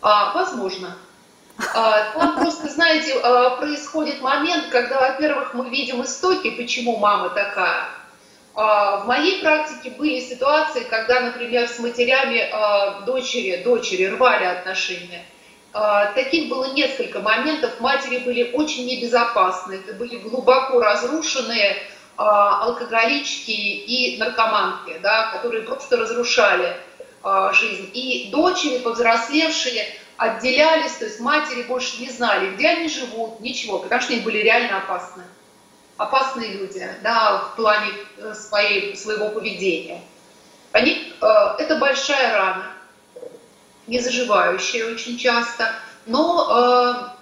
[0.00, 0.96] А, возможно.
[1.58, 7.88] А, там просто, знаете, а, происходит момент, когда, во-первых, мы видим истоки, почему мама такая.
[8.54, 12.48] А, в моей практике были ситуации, когда, например, с матерями
[13.04, 15.24] дочери, дочери рвали отношения.
[16.14, 17.78] Таких было несколько моментов.
[17.78, 19.74] Матери были очень небезопасны.
[19.74, 21.76] Это были глубоко разрушенные
[22.16, 26.74] алкоголички и наркоманки, да, которые просто разрушали
[27.52, 27.90] жизнь.
[27.92, 29.86] И дочери, повзрослевшие,
[30.18, 34.38] отделялись, то есть матери больше не знали, где они живут, ничего, потому что они были
[34.38, 35.22] реально опасны.
[35.96, 40.02] Опасные люди, да, в плане э, своей, своего поведения.
[40.72, 41.26] Они, э,
[41.58, 42.66] это большая рана,
[43.86, 45.72] не заживающая очень часто,
[46.06, 47.14] но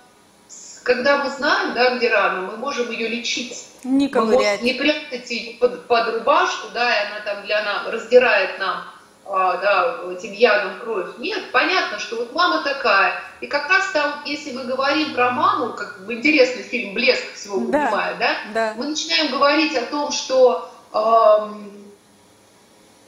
[0.49, 3.67] э, когда мы знаем, да, где рана, мы можем ее лечить.
[3.85, 4.61] Не ковырять.
[4.63, 8.85] Мы не прятать ее под, под рубашку, да, и она там для нас раздирает нам
[9.29, 11.19] да, этим ядом кровь.
[11.19, 13.21] Нет, понятно, что вот мама такая.
[13.41, 17.59] И как раз там, если мы говорим про маму, как бы интересный фильм «Блеск» всего
[17.59, 18.37] да, понимаю, да?
[18.55, 21.73] да, мы начинаем говорить о том, что эм,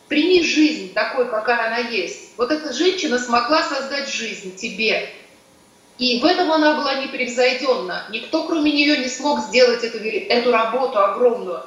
[0.09, 2.33] прими жизнь такой, какая она есть.
[2.37, 5.09] Вот эта женщина смогла создать жизнь тебе.
[5.98, 8.07] И в этом она была непревзойденна.
[8.11, 11.62] Никто, кроме нее, не смог сделать эту, эту работу огромную.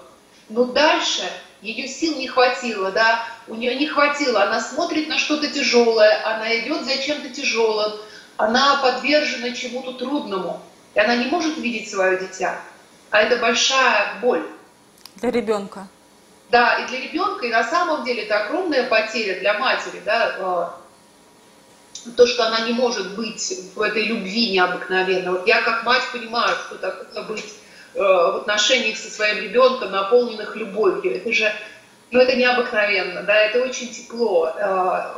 [0.50, 1.24] Но дальше
[1.62, 6.58] ее сил не хватило, да, у нее не хватило, она смотрит на что-то тяжелое, она
[6.60, 8.00] идет за чем-то тяжелым,
[8.38, 10.62] она подвержена чему-то трудному,
[10.94, 12.60] и она не может видеть свое дитя.
[13.10, 14.46] А это большая боль.
[15.18, 15.88] Для ребенка.
[16.50, 20.76] Да, и для ребенка, и на самом деле это огромная потеря для матери, да,
[22.06, 25.32] э, то, что она не может быть в этой любви необыкновенной.
[25.32, 27.46] Вот я как мать понимаю, что такое быть
[27.94, 31.14] Э, в отношениях со своим ребенком, наполненных любовью.
[31.14, 31.52] Это же,
[32.12, 34.54] ну это необыкновенно, да, это очень тепло.
[34.56, 35.14] Э,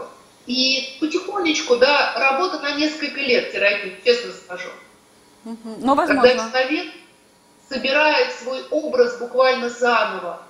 [0.46, 4.70] и потихонечку, да, работа на несколько лет терапии, честно скажу.
[5.44, 6.22] Но возможно.
[6.22, 6.94] Когда человек
[7.70, 10.42] собирает свой образ буквально заново,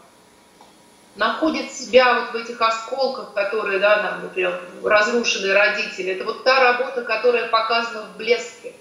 [1.15, 6.13] находит себя вот в этих осколках, которые, да, нам, например, разрушенные родители.
[6.13, 8.73] Это вот та работа, которая показана в блеске.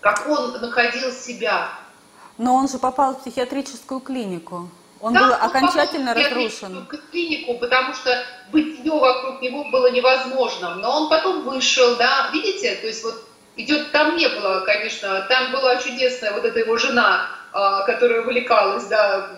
[0.00, 1.68] Как он находил себя,
[2.38, 4.70] но он же попал в психиатрическую клинику.
[5.00, 6.86] Он да, был он окончательно попал в разрушен.
[7.10, 10.74] клинику, потому что бытие вокруг него было невозможно.
[10.76, 13.24] Но он потом вышел, да, видите, то есть вот
[13.56, 18.86] идет, там не было, конечно, там была чудесная вот эта его жена, а, которая увлекалась,
[18.86, 19.30] да,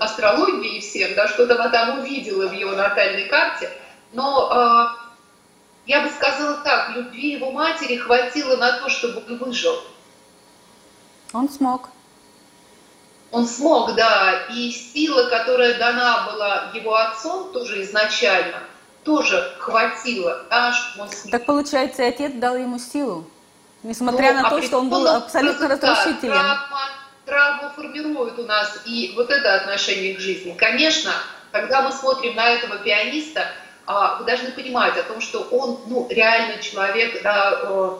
[0.00, 3.70] астрологией и всем, да, что-то она там увидела в его натальной карте.
[4.12, 4.96] Но а,
[5.86, 9.76] я бы сказала так, любви его матери хватило на то, чтобы он выжил.
[11.32, 11.90] Он смог.
[13.34, 18.60] Он смог, да, и сила, которая дана была его отцом тоже изначально,
[19.02, 21.32] тоже хватило, да, чтобы он смог.
[21.32, 23.28] Так получается, и отец дал ему силу,
[23.82, 26.32] несмотря ну, на то, что он был абсолютно разрушителен.
[26.32, 26.88] Травма,
[27.26, 30.52] травма формирует у нас и вот это отношение к жизни.
[30.52, 31.10] Конечно,
[31.50, 33.48] когда мы смотрим на этого пианиста,
[33.86, 37.90] а, вы должны понимать о том, что он, ну, реально человек, да, э,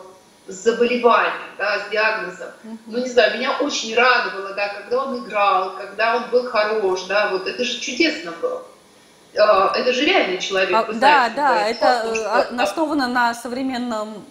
[0.47, 2.49] с заболеванием, да, с диагнозом.
[2.85, 7.29] Ну, не знаю, меня очень радовало, да, когда он играл, когда он был хорош, да,
[7.29, 8.63] вот это же чудесно было.
[9.37, 10.71] А, это же реальный человек.
[10.73, 14.23] А, да, знаете, да, да, это что, основано на современном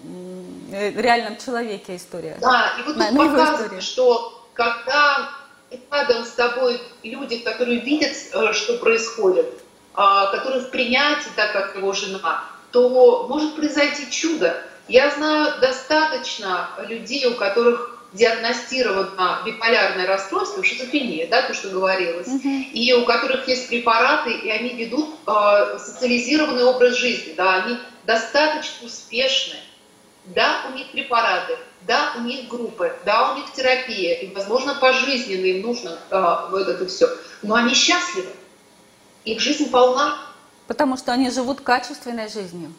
[0.73, 2.39] э, реальном человеке история.
[2.41, 5.31] Да, и вот тут на, показано, что когда
[5.91, 9.47] рядом с тобой люди, которые видят, э, что происходит,
[9.95, 14.57] а, которые в принятии, так как его жена, то может произойти чудо.
[14.89, 22.49] Я знаю достаточно людей, у которых диагностировано биполярное расстройство, шизофрения, да, то, что говорилось, угу.
[22.49, 28.87] и у которых есть препараты, и они ведут э, социализированный образ жизни, да, они достаточно
[28.87, 29.57] успешны.
[30.27, 35.45] Да, у них препараты, да, у них группы, да, у них терапия, и, возможно, пожизненно
[35.45, 37.09] им нужно а, вот это все.
[37.43, 38.31] Но они счастливы.
[39.27, 40.17] Их жизнь полна.
[40.67, 42.73] Потому что они живут качественной жизнью.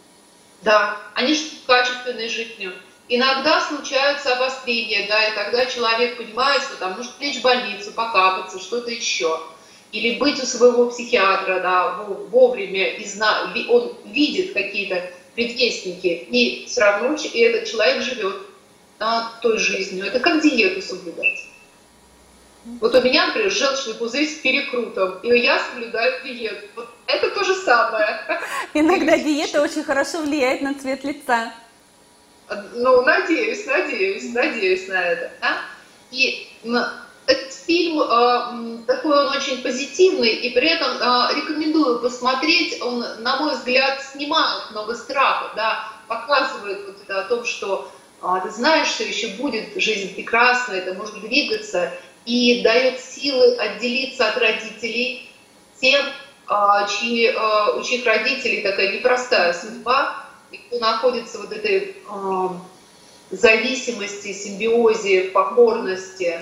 [0.61, 2.73] Да, они живут качественной жизнью.
[3.07, 8.59] Иногда случаются обострения, да, и тогда человек понимает, что там нужно лечь в больницу, покапаться,
[8.59, 9.39] что-то еще.
[9.91, 11.93] Или быть у своего психиатра, да,
[12.31, 13.53] вовремя, и зна...
[13.69, 18.41] он видит какие-то предвестники, и все равно и этот человек живет
[18.97, 20.05] да, той жизнью.
[20.05, 21.45] Это как диету соблюдать.
[22.81, 26.65] Вот у меня, например, желчный пузырь с перекрутом, и я соблюдаю диету.
[26.75, 28.19] Вот это то же самое.
[28.73, 31.53] Иногда диета очень хорошо влияет на цвет лица.
[32.73, 35.31] Ну, надеюсь, надеюсь, надеюсь на это.
[35.41, 35.57] Да?
[36.11, 36.47] И
[37.25, 42.81] этот фильм э, такой он очень позитивный, и при этом э, рекомендую посмотреть.
[42.81, 47.91] Он, на мой взгляд, снимает много страха, да, показывает вот это о том, что
[48.21, 51.91] э, ты знаешь, что еще будет жизнь прекрасная, это может двигаться,
[52.25, 55.29] и дает силы отделиться от родителей
[55.79, 56.05] тем,
[56.87, 62.49] чьи, э, у чьих родителей такая непростая судьба, и кто находится вот этой э,
[63.31, 66.39] зависимости, симбиозе, покорности,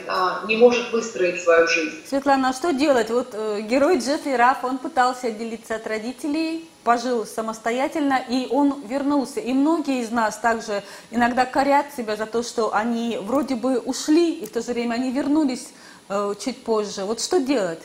[0.48, 2.04] не может выстроить свою жизнь.
[2.08, 3.10] Светлана, а что делать?
[3.10, 9.39] Вот э, герой Джеффри Раф, он пытался отделиться от родителей, пожил самостоятельно, и он вернулся.
[9.39, 14.34] И многие из нас также иногда корят себя за то, что они вроде бы ушли,
[14.34, 15.70] и в то же время они вернулись
[16.10, 17.06] э, чуть позже.
[17.06, 17.80] Вот что делать?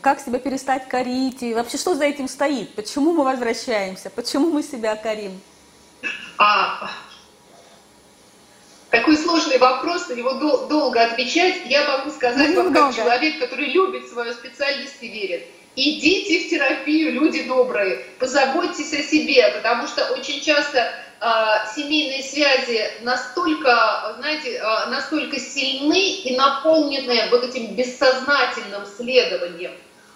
[0.00, 1.42] Как себя перестать корить?
[1.42, 2.74] И вообще, что за этим стоит?
[2.74, 4.10] Почему мы возвращаемся?
[4.10, 5.40] Почему мы себя корим?
[6.38, 6.90] А,
[8.90, 11.56] такой сложный вопрос, на него дол- долго отвечать.
[11.66, 15.46] Я могу сказать ну, вам, как человек, который любит свою специальность и верит.
[15.76, 20.92] Идите в терапию, люди добрые, позаботьтесь о себе, потому что очень часто
[21.74, 29.72] семейные связи настолько, знаете, э, настолько сильны и наполнены вот этим бессознательным следованием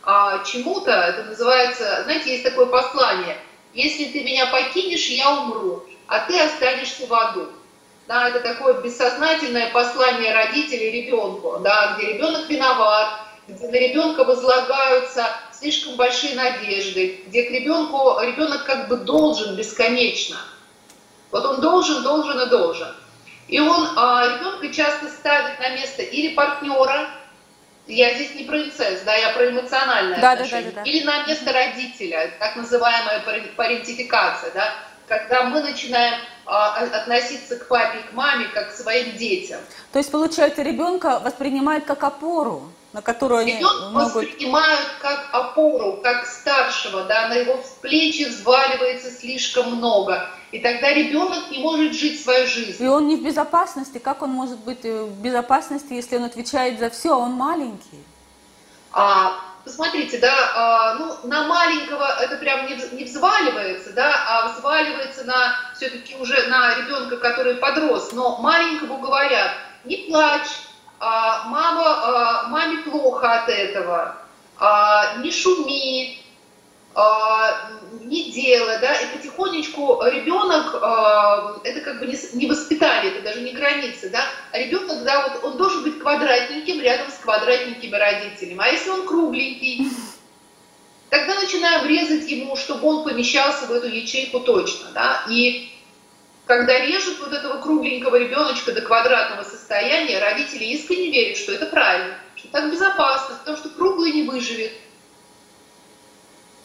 [0.06, 0.10] э,
[0.44, 0.92] чему-то.
[0.92, 3.36] Это называется, знаете, есть такое послание:
[3.74, 7.48] если ты меня покинешь, я умру, а ты останешься в аду.
[8.06, 15.26] Да, это такое бессознательное послание родителей ребенку, да, где ребенок виноват, где на ребенка возлагаются
[15.52, 20.36] слишком большие надежды, где к ребенку ребенок как бы должен бесконечно.
[21.32, 22.94] Вот он должен, должен и должен.
[23.48, 27.08] И он а, ребенка часто ставит на место или партнера,
[27.88, 30.90] я здесь не про инцест, да, я про эмоциональное да, отношение, да, да, да, да.
[30.90, 33.20] или на место родителя, так называемая
[33.56, 34.72] парентификация, да,
[35.08, 36.14] когда мы начинаем
[36.46, 39.60] а, относиться к папе и к маме как к своим детям.
[39.92, 44.14] То есть, получается, ребенка воспринимают как опору, на которую Ребенка они могут...
[44.14, 50.28] воспринимают как опору, как старшего, да, на его плечи взваливается слишком много.
[50.52, 52.84] И тогда ребенок не может жить свою жизнь.
[52.84, 53.96] И он не в безопасности.
[53.96, 58.04] Как он может быть э, в безопасности, если он отвечает за все, а он маленький?
[58.92, 65.24] А, посмотрите, да, а, ну, на маленького это прям не, не взваливается, да, а взваливается
[65.24, 68.12] на все-таки уже на ребенка, который подрос.
[68.12, 69.52] Но маленькому говорят,
[69.84, 70.50] не плачь,
[71.00, 74.16] а, мама, а, маме плохо от этого,
[74.58, 76.22] а, не шуми,
[76.94, 83.22] а, не делай, да, и потихонечку ребенок, а, это как бы не, не воспитание, это
[83.22, 87.94] даже не границы, да, а ребенок, да, вот он должен быть квадратненьким рядом с квадратненькими
[87.94, 89.88] родителями, а если он кругленький,
[91.10, 95.70] тогда начинаем резать ему, чтобы он помещался в эту ячейку точно, да, и
[96.46, 102.16] когда режут вот этого кругленького ребеночка до квадратного состояния, родители искренне верят, что это правильно,
[102.36, 104.72] что так безопасно, потому что круглый не выживет,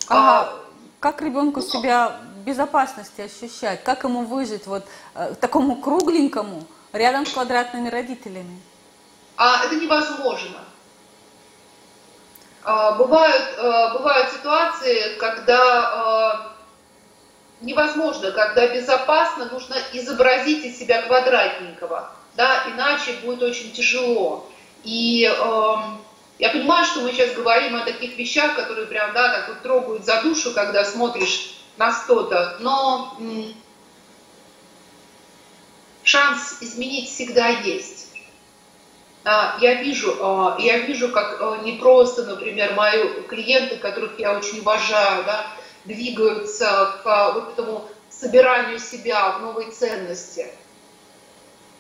[0.10, 0.67] а, а
[1.00, 3.84] как ребенку ну, себя в безопасности ощущать?
[3.84, 8.62] Как ему выжить вот э, такому кругленькому рядом с квадратными родителями?
[9.36, 10.60] А это невозможно.
[12.64, 16.52] А, бывают, а, бывают ситуации, когда а,
[17.62, 24.48] невозможно, когда безопасно, нужно изобразить из себя квадратненького, да, иначе будет очень тяжело.
[24.84, 25.76] И э,
[26.40, 30.06] я понимаю, что мы сейчас говорим о таких вещах, которые прям, да, так вот трогают
[30.06, 33.18] за душу, когда смотришь на что-то, но
[36.04, 38.08] шанс изменить всегда есть.
[39.24, 44.38] А, я вижу, а, я вижу, как а, не просто, например, мои клиенты, которых я
[44.38, 45.48] очень уважаю, да,
[45.86, 50.48] двигаются к вот этому собиранию себя в новой ценности–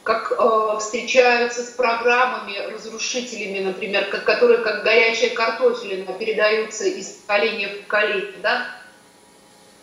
[0.08, 7.68] как э, встречаются с программами разрушителями, например, как, которые как горячая картофелина передаются из поколения
[7.68, 8.68] в поколение, да?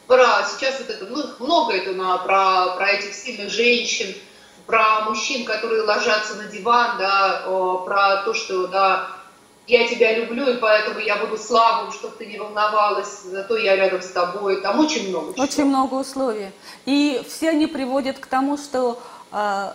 [0.07, 4.15] про сейчас вот это, ну, много это на, про, про этих сильных женщин,
[4.67, 7.43] про мужчин, которые ложатся на диван, да,
[7.85, 9.11] про то, что, да,
[9.67, 14.01] я тебя люблю, и поэтому я буду слабым, чтобы ты не волновалась, зато я рядом
[14.01, 14.63] с тобой.
[14.63, 15.39] Там очень много.
[15.39, 15.67] Очень чего.
[15.67, 16.51] много условий.
[16.87, 19.03] И все они приводят к тому, что
[19.33, 19.73] э,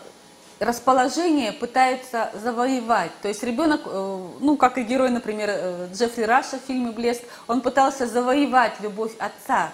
[0.59, 3.11] расположение пытается завоевать.
[3.21, 7.23] То есть ребенок, э, ну, как и герой, например, э, Джеффри Раша в фильме «Блеск»,
[7.47, 9.71] он пытался завоевать любовь отца.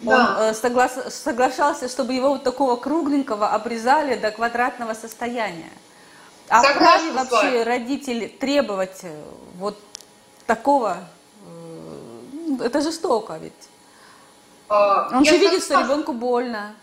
[0.00, 0.12] Да.
[0.12, 5.70] Он э, согла соглашался, чтобы его вот такого кругленького обрезали до квадратного состояния.
[6.48, 9.02] А вправе вообще родитель требовать
[9.58, 9.78] вот
[10.46, 10.98] такого?
[11.46, 13.52] Э, это жестоко ведь.
[14.68, 16.74] А, Он же видит, что ребенку больно.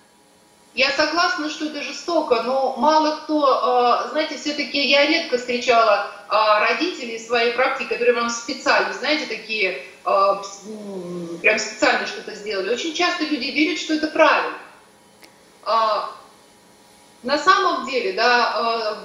[0.76, 6.62] Я согласна, что это жестоко, но мало кто, а, знаете, все-таки я редко встречала а,
[6.62, 12.74] родителей в своей практике, которые вам специально, знаете, такие, прям специально что-то сделали.
[12.74, 14.58] Очень часто люди верят, что это правильно.
[17.22, 18.98] На самом деле, да,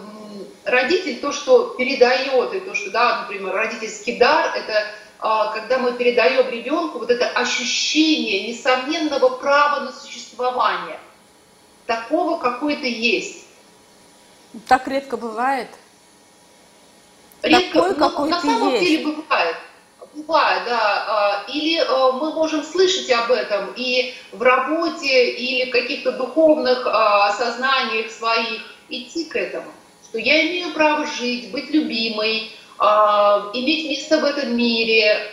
[0.64, 4.86] родитель то, что передает, и то, что, да, например, родительский дар, это
[5.52, 10.98] когда мы передаем ребенку вот это ощущение несомненного права на существование,
[11.88, 13.46] такого какой-то есть.
[14.68, 15.68] Так редко бывает.
[17.42, 18.84] Редко, Такой, но на самом есть.
[18.84, 19.56] деле бывает.
[20.14, 21.04] Бывает, да.
[21.08, 26.86] А, или а, мы можем слышать об этом и в работе, или в каких-то духовных
[26.86, 29.72] осознаниях своих идти к этому
[30.08, 35.30] что я имею право жить, быть любимой, э, иметь место в этом мире,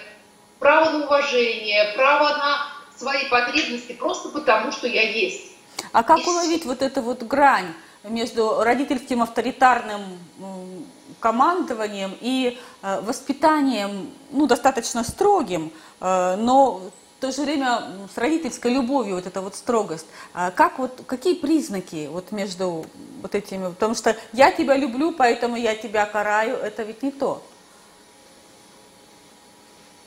[0.59, 5.54] право на уважение, право на свои потребности просто потому, что я есть.
[5.95, 7.73] А как уловить вот эту вот грань
[8.03, 10.01] между родительским авторитарным
[11.21, 15.71] командованием и э, воспитанием, ну, достаточно строгим,
[16.01, 16.81] э, но
[17.17, 17.83] в то же время
[18.13, 20.05] с родительской любовью вот эта вот строгость.
[20.33, 22.85] А как вот, какие признаки вот между
[23.21, 23.69] вот этими?
[23.69, 27.41] Потому что я тебя люблю, поэтому я тебя караю, это ведь не то.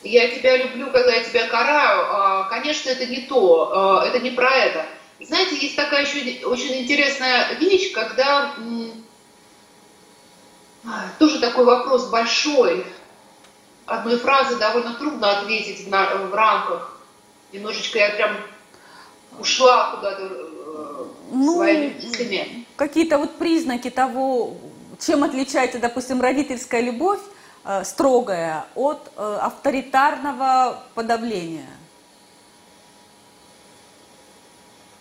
[0.02, 2.04] Я тебя люблю, когда я тебя караю.
[2.10, 4.84] А, конечно, это не то, а, это не про это.
[5.20, 8.54] Знаете, есть такая еще очень интересная вещь, когда
[11.18, 12.86] тоже такой вопрос большой,
[13.86, 16.98] одной фразы довольно трудно ответить в, в рамках
[17.52, 18.36] Немножечко я прям
[19.38, 22.66] ушла куда-то э, ну, своими мыслями.
[22.76, 24.54] Какие-то вот признаки того,
[25.00, 27.20] чем отличается, допустим, родительская любовь
[27.64, 31.68] э, строгая от э, авторитарного подавления?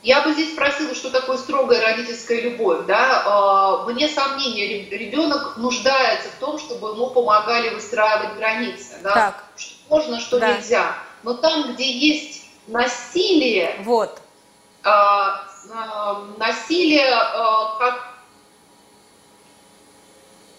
[0.03, 2.85] Я бы здесь спросила, что такое строгая родительская любовь.
[2.85, 3.81] Да?
[3.83, 8.99] Э, вне сомнения, ребенок нуждается в том, чтобы ему помогали выстраивать границы.
[9.01, 9.13] Да?
[9.13, 9.43] Так.
[9.55, 10.53] Что можно, что да.
[10.53, 10.93] нельзя.
[11.23, 14.21] Но там, где есть насилие, вот.
[14.83, 18.13] э, э, насилие э, как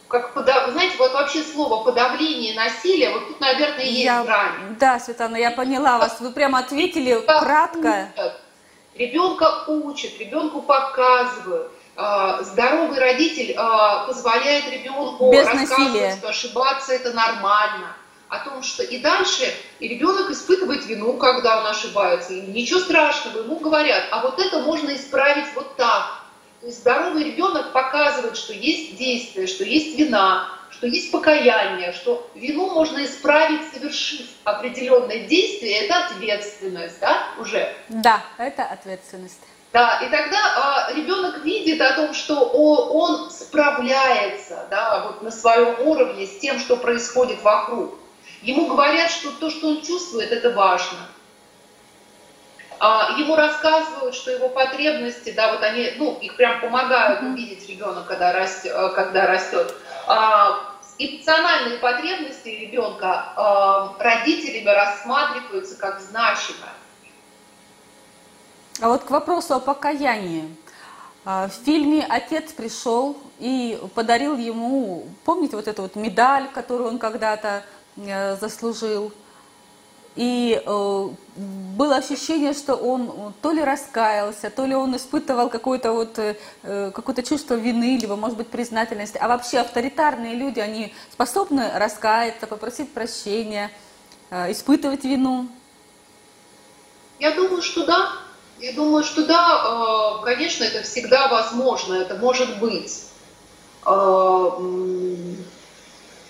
[0.09, 0.71] как подав...
[0.71, 4.25] знаете, вот вообще слово подавление насилия, вот тут, наверное, есть я...
[4.25, 4.77] грань.
[4.81, 6.19] Да, Светлана, я поняла вас.
[6.21, 8.09] Вы прямо ответили кратко.
[8.15, 8.41] Учат.
[8.99, 11.71] Ребенка учат, ребенку показывают.
[12.41, 13.55] Здоровый родитель
[14.07, 16.17] позволяет ребенку Без рассказывать, насилия.
[16.17, 17.97] что ошибаться это нормально
[18.29, 23.39] о том, что и дальше и ребенок испытывает вину, когда он ошибается, и ничего страшного,
[23.39, 26.25] ему говорят, а вот это можно исправить вот так.
[26.61, 32.31] То есть здоровый ребенок показывает, что есть действие, что есть вина, что есть покаяние, что
[32.37, 37.75] вину можно исправить, совершив определенное действие, это ответственность, да, уже?
[37.89, 39.41] Да, это ответственность.
[39.73, 45.33] Да, и тогда а, ребенок видит о том, что о, он справляется, да, вот на
[45.33, 47.95] своем уровне с тем, что происходит вокруг.
[48.43, 50.99] Ему говорят, что то, что он чувствует, это важно.
[52.79, 58.07] А, ему рассказывают, что его потребности, да, вот они, ну, их прям помогают увидеть ребенок,
[58.07, 59.75] когда, растет, э, когда растет.
[60.99, 66.73] Эмоциональные потребности ребенка а, родителями рассматриваются как значимые.
[68.81, 70.55] А вот к вопросу о покаянии.
[71.25, 76.99] А, в фильме отец пришел и подарил ему, помните, вот эту вот медаль, которую он
[76.99, 77.65] когда-то
[78.07, 79.13] Э, заслужил.
[80.19, 81.09] И э,
[81.77, 86.35] было ощущение, что он то ли раскаялся, то ли он испытывал какое-то вот, э,
[86.93, 89.17] какое-то чувство вины, либо, может быть, признательности.
[89.17, 93.71] А вообще авторитарные люди, они способны раскаяться, попросить прощения,
[94.31, 95.47] э, испытывать вину?
[97.21, 98.11] Я думаю, что да.
[98.59, 103.05] Я думаю, что да, э, конечно, это всегда возможно, это может быть.
[103.87, 104.51] Э,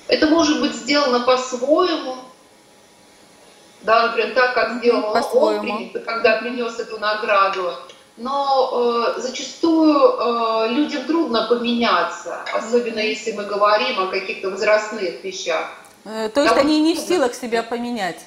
[0.09, 2.28] это может быть сделано по-своему.
[3.83, 7.73] Да, например, так, как сделал он, когда принес эту награду.
[8.17, 15.71] Но э, зачастую э, людям трудно поменяться, особенно если мы говорим о каких-то возрастных вещах.
[16.05, 18.25] Э, То есть Да, они не в силах себя поменять.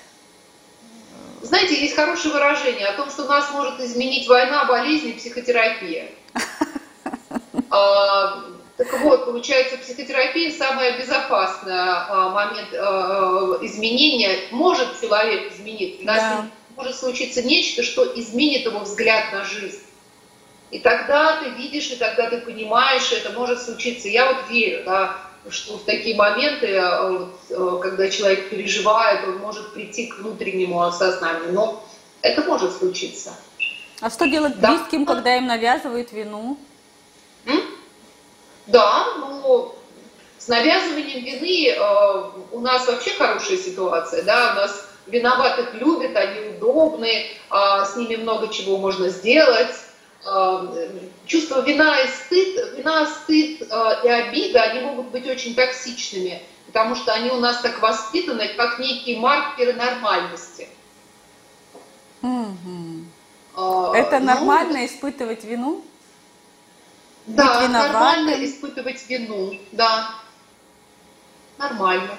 [1.41, 6.08] Знаете, есть хорошее выражение о том, что нас может изменить война, болезнь и психотерапия.
[8.82, 14.40] А, Так вот, получается, психотерапия самая безопасная а, момент а, изменения.
[14.52, 19.80] Может человек измениться, да, может случиться нечто, что изменит его взгляд на жизнь.
[20.72, 24.08] И тогда ты видишь, и тогда ты понимаешь, и это может случиться.
[24.08, 25.18] Я вот верю, да,
[25.50, 27.10] что в такие моменты, а,
[27.50, 31.52] вот, когда человек переживает, он может прийти к внутреннему осознанию.
[31.54, 31.84] Но
[32.22, 33.34] это может случиться.
[34.00, 34.70] А что делать Да.
[34.72, 36.58] близким, когда им навязывают вину?
[37.46, 37.62] М?
[38.68, 39.76] Да, ну,
[40.38, 46.49] с навязыванием вины э, у нас вообще хорошая ситуация, да, у нас виноватых любят, они
[46.49, 49.76] удобны, а с ними много чего можно сделать.
[50.26, 50.89] Э,
[51.26, 56.95] Чувство вина и стыд, вина, стыд э, и обида, они могут быть очень токсичными, потому
[56.95, 60.68] что они у нас так воспитаны, как некие маркеры нормальности.
[62.22, 63.12] Мгм.
[63.57, 65.84] Э, Это ну, нормально испытывать вину?
[67.28, 67.94] Да, быть виноватым.
[67.94, 70.10] нормально испытывать вину, да.
[71.58, 72.16] Нормально.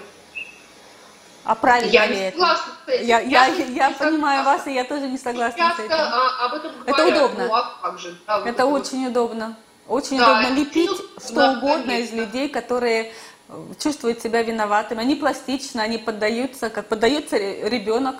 [1.45, 2.37] А правильно Я ли не это?
[2.39, 3.07] согласна с этим.
[3.07, 4.45] Я, я, я не понимаю согласна.
[4.45, 5.95] вас, и я тоже не согласна с Часто этим.
[5.99, 7.17] а, об этом Это говорят.
[7.19, 7.45] удобно.
[7.47, 8.17] Ну, а как же?
[8.27, 8.83] Да, вот Это вот.
[8.83, 9.57] очень удобно.
[9.89, 12.15] Очень Да, удобно это лепить удобно, что да, угодно из конечно.
[12.17, 13.13] людей, которые
[13.49, 15.01] э, чувствуют себя виноватыми.
[15.01, 18.17] Они пластичны, они поддаются, как поддается ре- ребенок,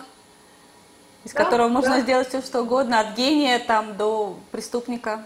[1.23, 2.01] из Да, которого можно да.
[2.01, 5.23] сделать все что угодно, от гения там до преступника.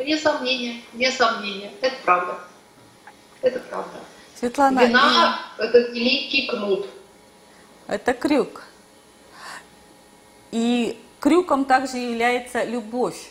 [0.00, 1.72] Вне сомнения, вне сомнения.
[1.82, 2.38] Это правда.
[3.42, 3.98] Это правда.
[4.34, 6.86] Светлана, Вина– это великий кнут.
[6.86, 8.62] и это крюк.
[10.52, 13.30] И крюком также является любовь.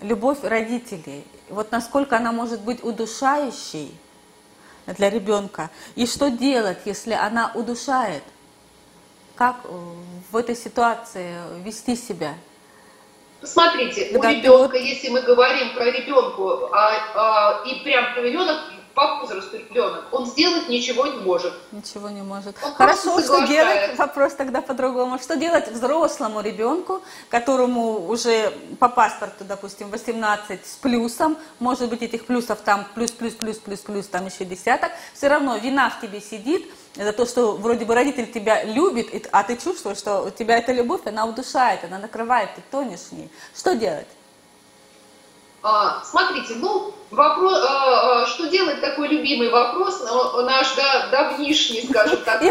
[0.00, 1.24] Любовь родителей.
[1.48, 3.96] Вот насколько она может быть удушающей
[4.86, 5.70] для ребенка.
[5.94, 8.24] И что делать, если она удушает?
[9.36, 12.34] Как в этой ситуации вести себя?
[13.46, 18.56] Смотрите, Да, ребенка, вот- если мы говорим про ребенку, а, а, и прям про ребенок,
[18.94, 21.52] по возрасту ребенок, он сделать ничего не может.
[21.72, 22.56] Ничего не может.
[22.62, 23.98] Он Хорошо, что делать?
[23.98, 25.18] Вопрос тогда по-другому.
[25.18, 32.26] Что делать взрослому ребенку, которому уже по паспорту, допустим, 18 с плюсом, может быть, этих
[32.26, 36.20] плюсов там плюс, плюс, плюс, плюс, плюс, там еще десяток, все равно вина в тебе
[36.20, 40.58] сидит за то, что вроде бы родитель тебя любит, а ты чувствуешь, что у тебя
[40.58, 43.30] эта любовь, она удушает, она накрывает, ты тонешь в ней.
[43.56, 44.06] Что делать?
[45.62, 50.02] А, смотрите, ну, вопрос, а, а, что делать, такой любимый вопрос,
[50.44, 52.42] наш, да, давнишний, скажем так,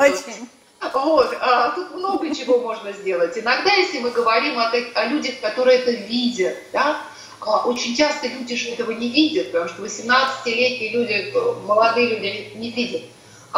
[0.00, 0.48] очень.
[0.92, 3.38] Вот, а, тут много чего можно сделать.
[3.38, 6.98] Иногда, если мы говорим о, о людях, которые это видят, да,
[7.40, 12.52] а, очень часто люди же этого не видят, потому что 18-летние люди, э, молодые люди
[12.56, 13.02] не видят.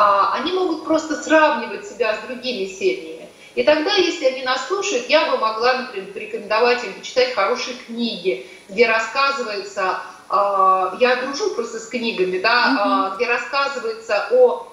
[0.01, 3.29] А, они могут просто сравнивать себя с другими семьями.
[3.57, 8.47] И тогда, если они нас слушают, я бы могла, например, порекомендовать им почитать хорошие книги,
[8.69, 14.69] где рассказывается, а, я дружу просто с книгами, да, а, где рассказывается о,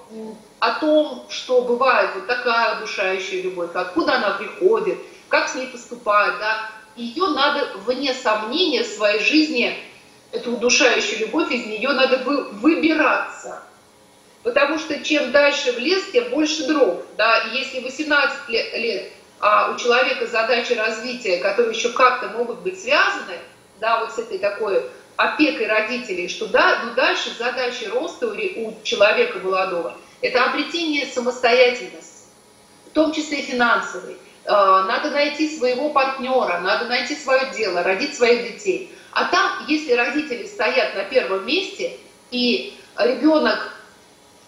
[0.60, 4.98] о том, что бывает вот такая удушающая любовь, откуда она приходит,
[5.28, 6.70] как с ней поступают, да.
[6.94, 9.76] Ее надо, вне сомнения, в своей жизни,
[10.30, 13.65] эту удушающую любовь, из нее надо вы- выбираться.
[14.46, 17.02] Потому что чем дальше в лес, тем больше дров.
[17.16, 17.46] Да?
[17.52, 23.38] Если 18 лет, а у человека задачи развития, которые еще как-то могут быть связаны,
[23.80, 24.84] да, вот с этой такой
[25.16, 32.28] опекой родителей, что да, но дальше задачи роста у, человека молодого– это обретение самостоятельности,
[32.88, 34.16] в том числе финансовой.
[34.44, 38.94] А, Надо найти своего партнера, надо найти свое дело, родить своих детей.
[39.10, 41.96] А там, если родители стоят на первом месте,
[42.30, 43.72] и ребенок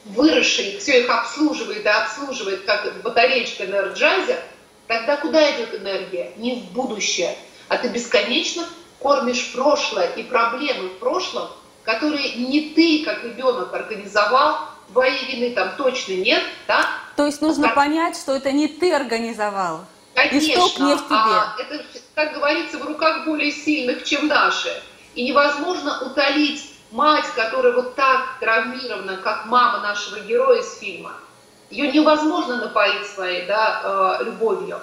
[0.09, 4.39] выросший, все их обслуживает и обслуживает, как батареечка Energizer,
[4.87, 6.33] тогда куда идет энергия?
[6.37, 7.37] Не в будущее,
[7.69, 8.65] а ты бесконечно
[8.99, 11.49] кормишь прошлое и проблемы в прошлом,
[11.85, 14.59] которые не ты, как ребенок, организовал,
[14.93, 16.87] твоей вины там точно нет, да?
[17.17, 17.75] То есть нужно Так.
[17.75, 19.85] понять, что это не ты организовал.
[20.15, 21.15] Конечно, Исток не в тебе.
[21.17, 21.85] а это,
[22.15, 24.69] как говорится, в руках более сильных, чем наши.
[25.15, 31.13] И невозможно утолить мать, которая вот так травмирована, как мама нашего героя из фильма.
[31.71, 34.81] Ее невозможно напоить своей да, э, любовью.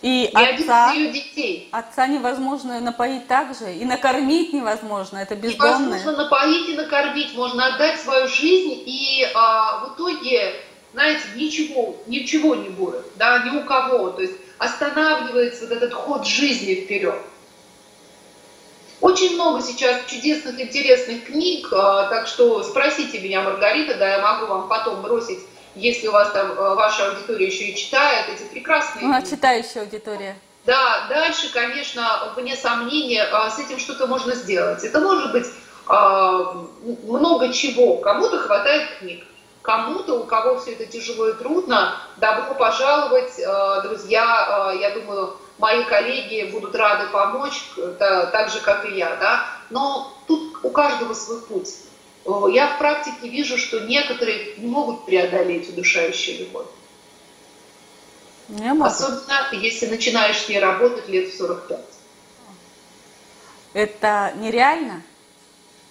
[0.00, 1.68] И один отца, ее детей.
[1.70, 5.78] отца невозможно напоить так же, и накормить невозможно, это бездомное.
[5.78, 10.54] Невозможно напоить и накормить, можно отдать свою жизнь, и а, в итоге
[10.92, 14.10] знаете, ничего, ничего не будет, да, ни у кого.
[14.10, 17.20] То есть останавливается вот этот ход жизни вперед.
[19.02, 24.46] Очень много сейчас чудесных, интересных книг, а, так что спросите меня, Маргарита, да, я могу
[24.46, 25.40] вам потом бросить,
[25.74, 29.82] если у вас там а, ваша аудитория еще и читает эти прекрасные Ну, а читающая
[29.82, 30.38] аудитория.
[30.66, 34.84] Да, дальше, конечно, вне сомнения, а, с этим что-то можно сделать.
[34.84, 35.46] Это может быть
[35.88, 37.96] много чего.
[37.96, 39.24] Кому-то хватает книг,
[39.62, 43.34] кому-то, у кого все это тяжело и трудно, добро пожаловать,
[43.82, 47.62] друзья, я думаю, мои коллеги будут рады помочь,
[47.98, 49.46] та- так же, как и я, да.
[49.70, 51.68] Но тут у каждого свой путь.
[52.52, 56.66] Я в практике вижу, что некоторые не могут преодолеть удушающую любовь.
[58.48, 58.84] Не могу.
[58.84, 61.80] Особенно, если начинаешь с ней работать лет в 45.
[63.72, 65.02] Это нереально?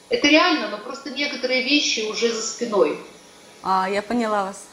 [0.09, 2.97] Это реально, но просто некоторые вещи уже за спиной.
[3.63, 4.65] А, я поняла вас.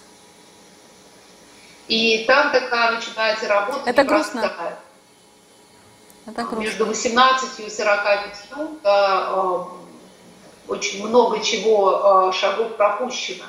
[1.88, 4.42] И там такая начинается работа Это непростая.
[4.42, 4.78] грустно.
[6.26, 6.60] Это грустно.
[6.60, 8.20] Между 18 и 45
[8.82, 9.64] да, э,
[10.68, 13.44] очень много чего э, шагов пропущено.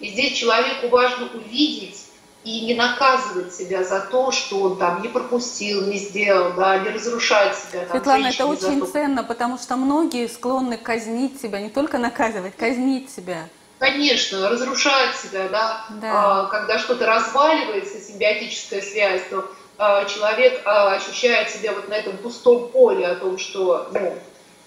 [0.00, 2.04] И здесь человеку важно увидеть
[2.44, 6.88] и не наказывать себя за то, что он там не пропустил, не сделал, да, не
[6.88, 7.80] разрушать себя.
[7.80, 8.86] Там, Светлана, это очень то.
[8.86, 13.48] ценно, потому что многие склонны казнить себя, не только наказывать, казнить себя.
[13.78, 16.12] Конечно, разрушать себя, да, Да.
[16.12, 19.48] А, когда что-то разваливается, симбиотическая связь, то
[19.78, 24.18] а, человек а, ощущает себя вот на этом пустом поле о том, что ну,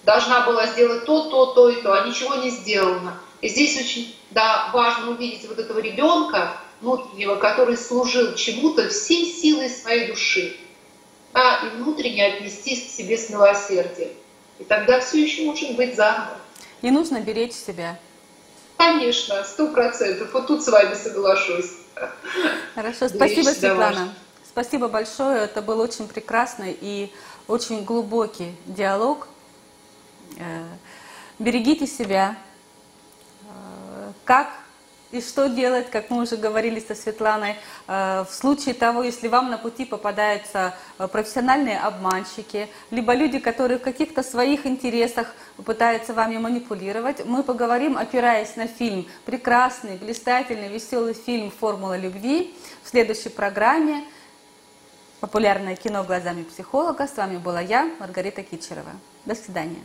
[0.04, 3.18] должна была сделать то, то, то и то, а ничего не сделано.
[3.42, 9.68] И здесь очень да, важно увидеть вот этого ребенка внутреннего, который служил чему-то всей силой
[9.68, 10.56] своей души,
[11.34, 14.10] да, и внутренне отнестись к себе с милосердием.
[14.58, 16.38] И тогда все еще может быть заново.
[16.80, 17.98] И нужно беречь себя.
[18.82, 20.32] Конечно, сто процентов.
[20.32, 21.70] Вот тут с вами соглашусь.
[22.74, 24.14] Хорошо, Беречь спасибо, себя Светлана.
[24.44, 25.42] Спасибо большое.
[25.42, 27.12] Это был очень прекрасный и
[27.46, 29.28] очень глубокий диалог.
[30.36, 30.64] Э,
[31.38, 32.36] Берегите себя.
[33.44, 34.48] Э, Как
[35.12, 37.56] и что делать, как мы уже говорили со Светланой,
[37.86, 43.78] э, в случае того, если вам на пути попадаются э, профессиональные обманщики, либо люди, которые
[43.78, 45.34] в каких-то своих интересах
[45.64, 52.88] пытаются вами манипулировать, мы поговорим, опираясь на фильм, прекрасный, блистательный, веселый фильм «Формула любви» в
[52.88, 54.04] следующей программе
[55.20, 57.06] «Популярное кино глазами психолога».
[57.06, 58.92] С вами была я, Маргарита Кичерова.
[59.26, 59.82] До свидания.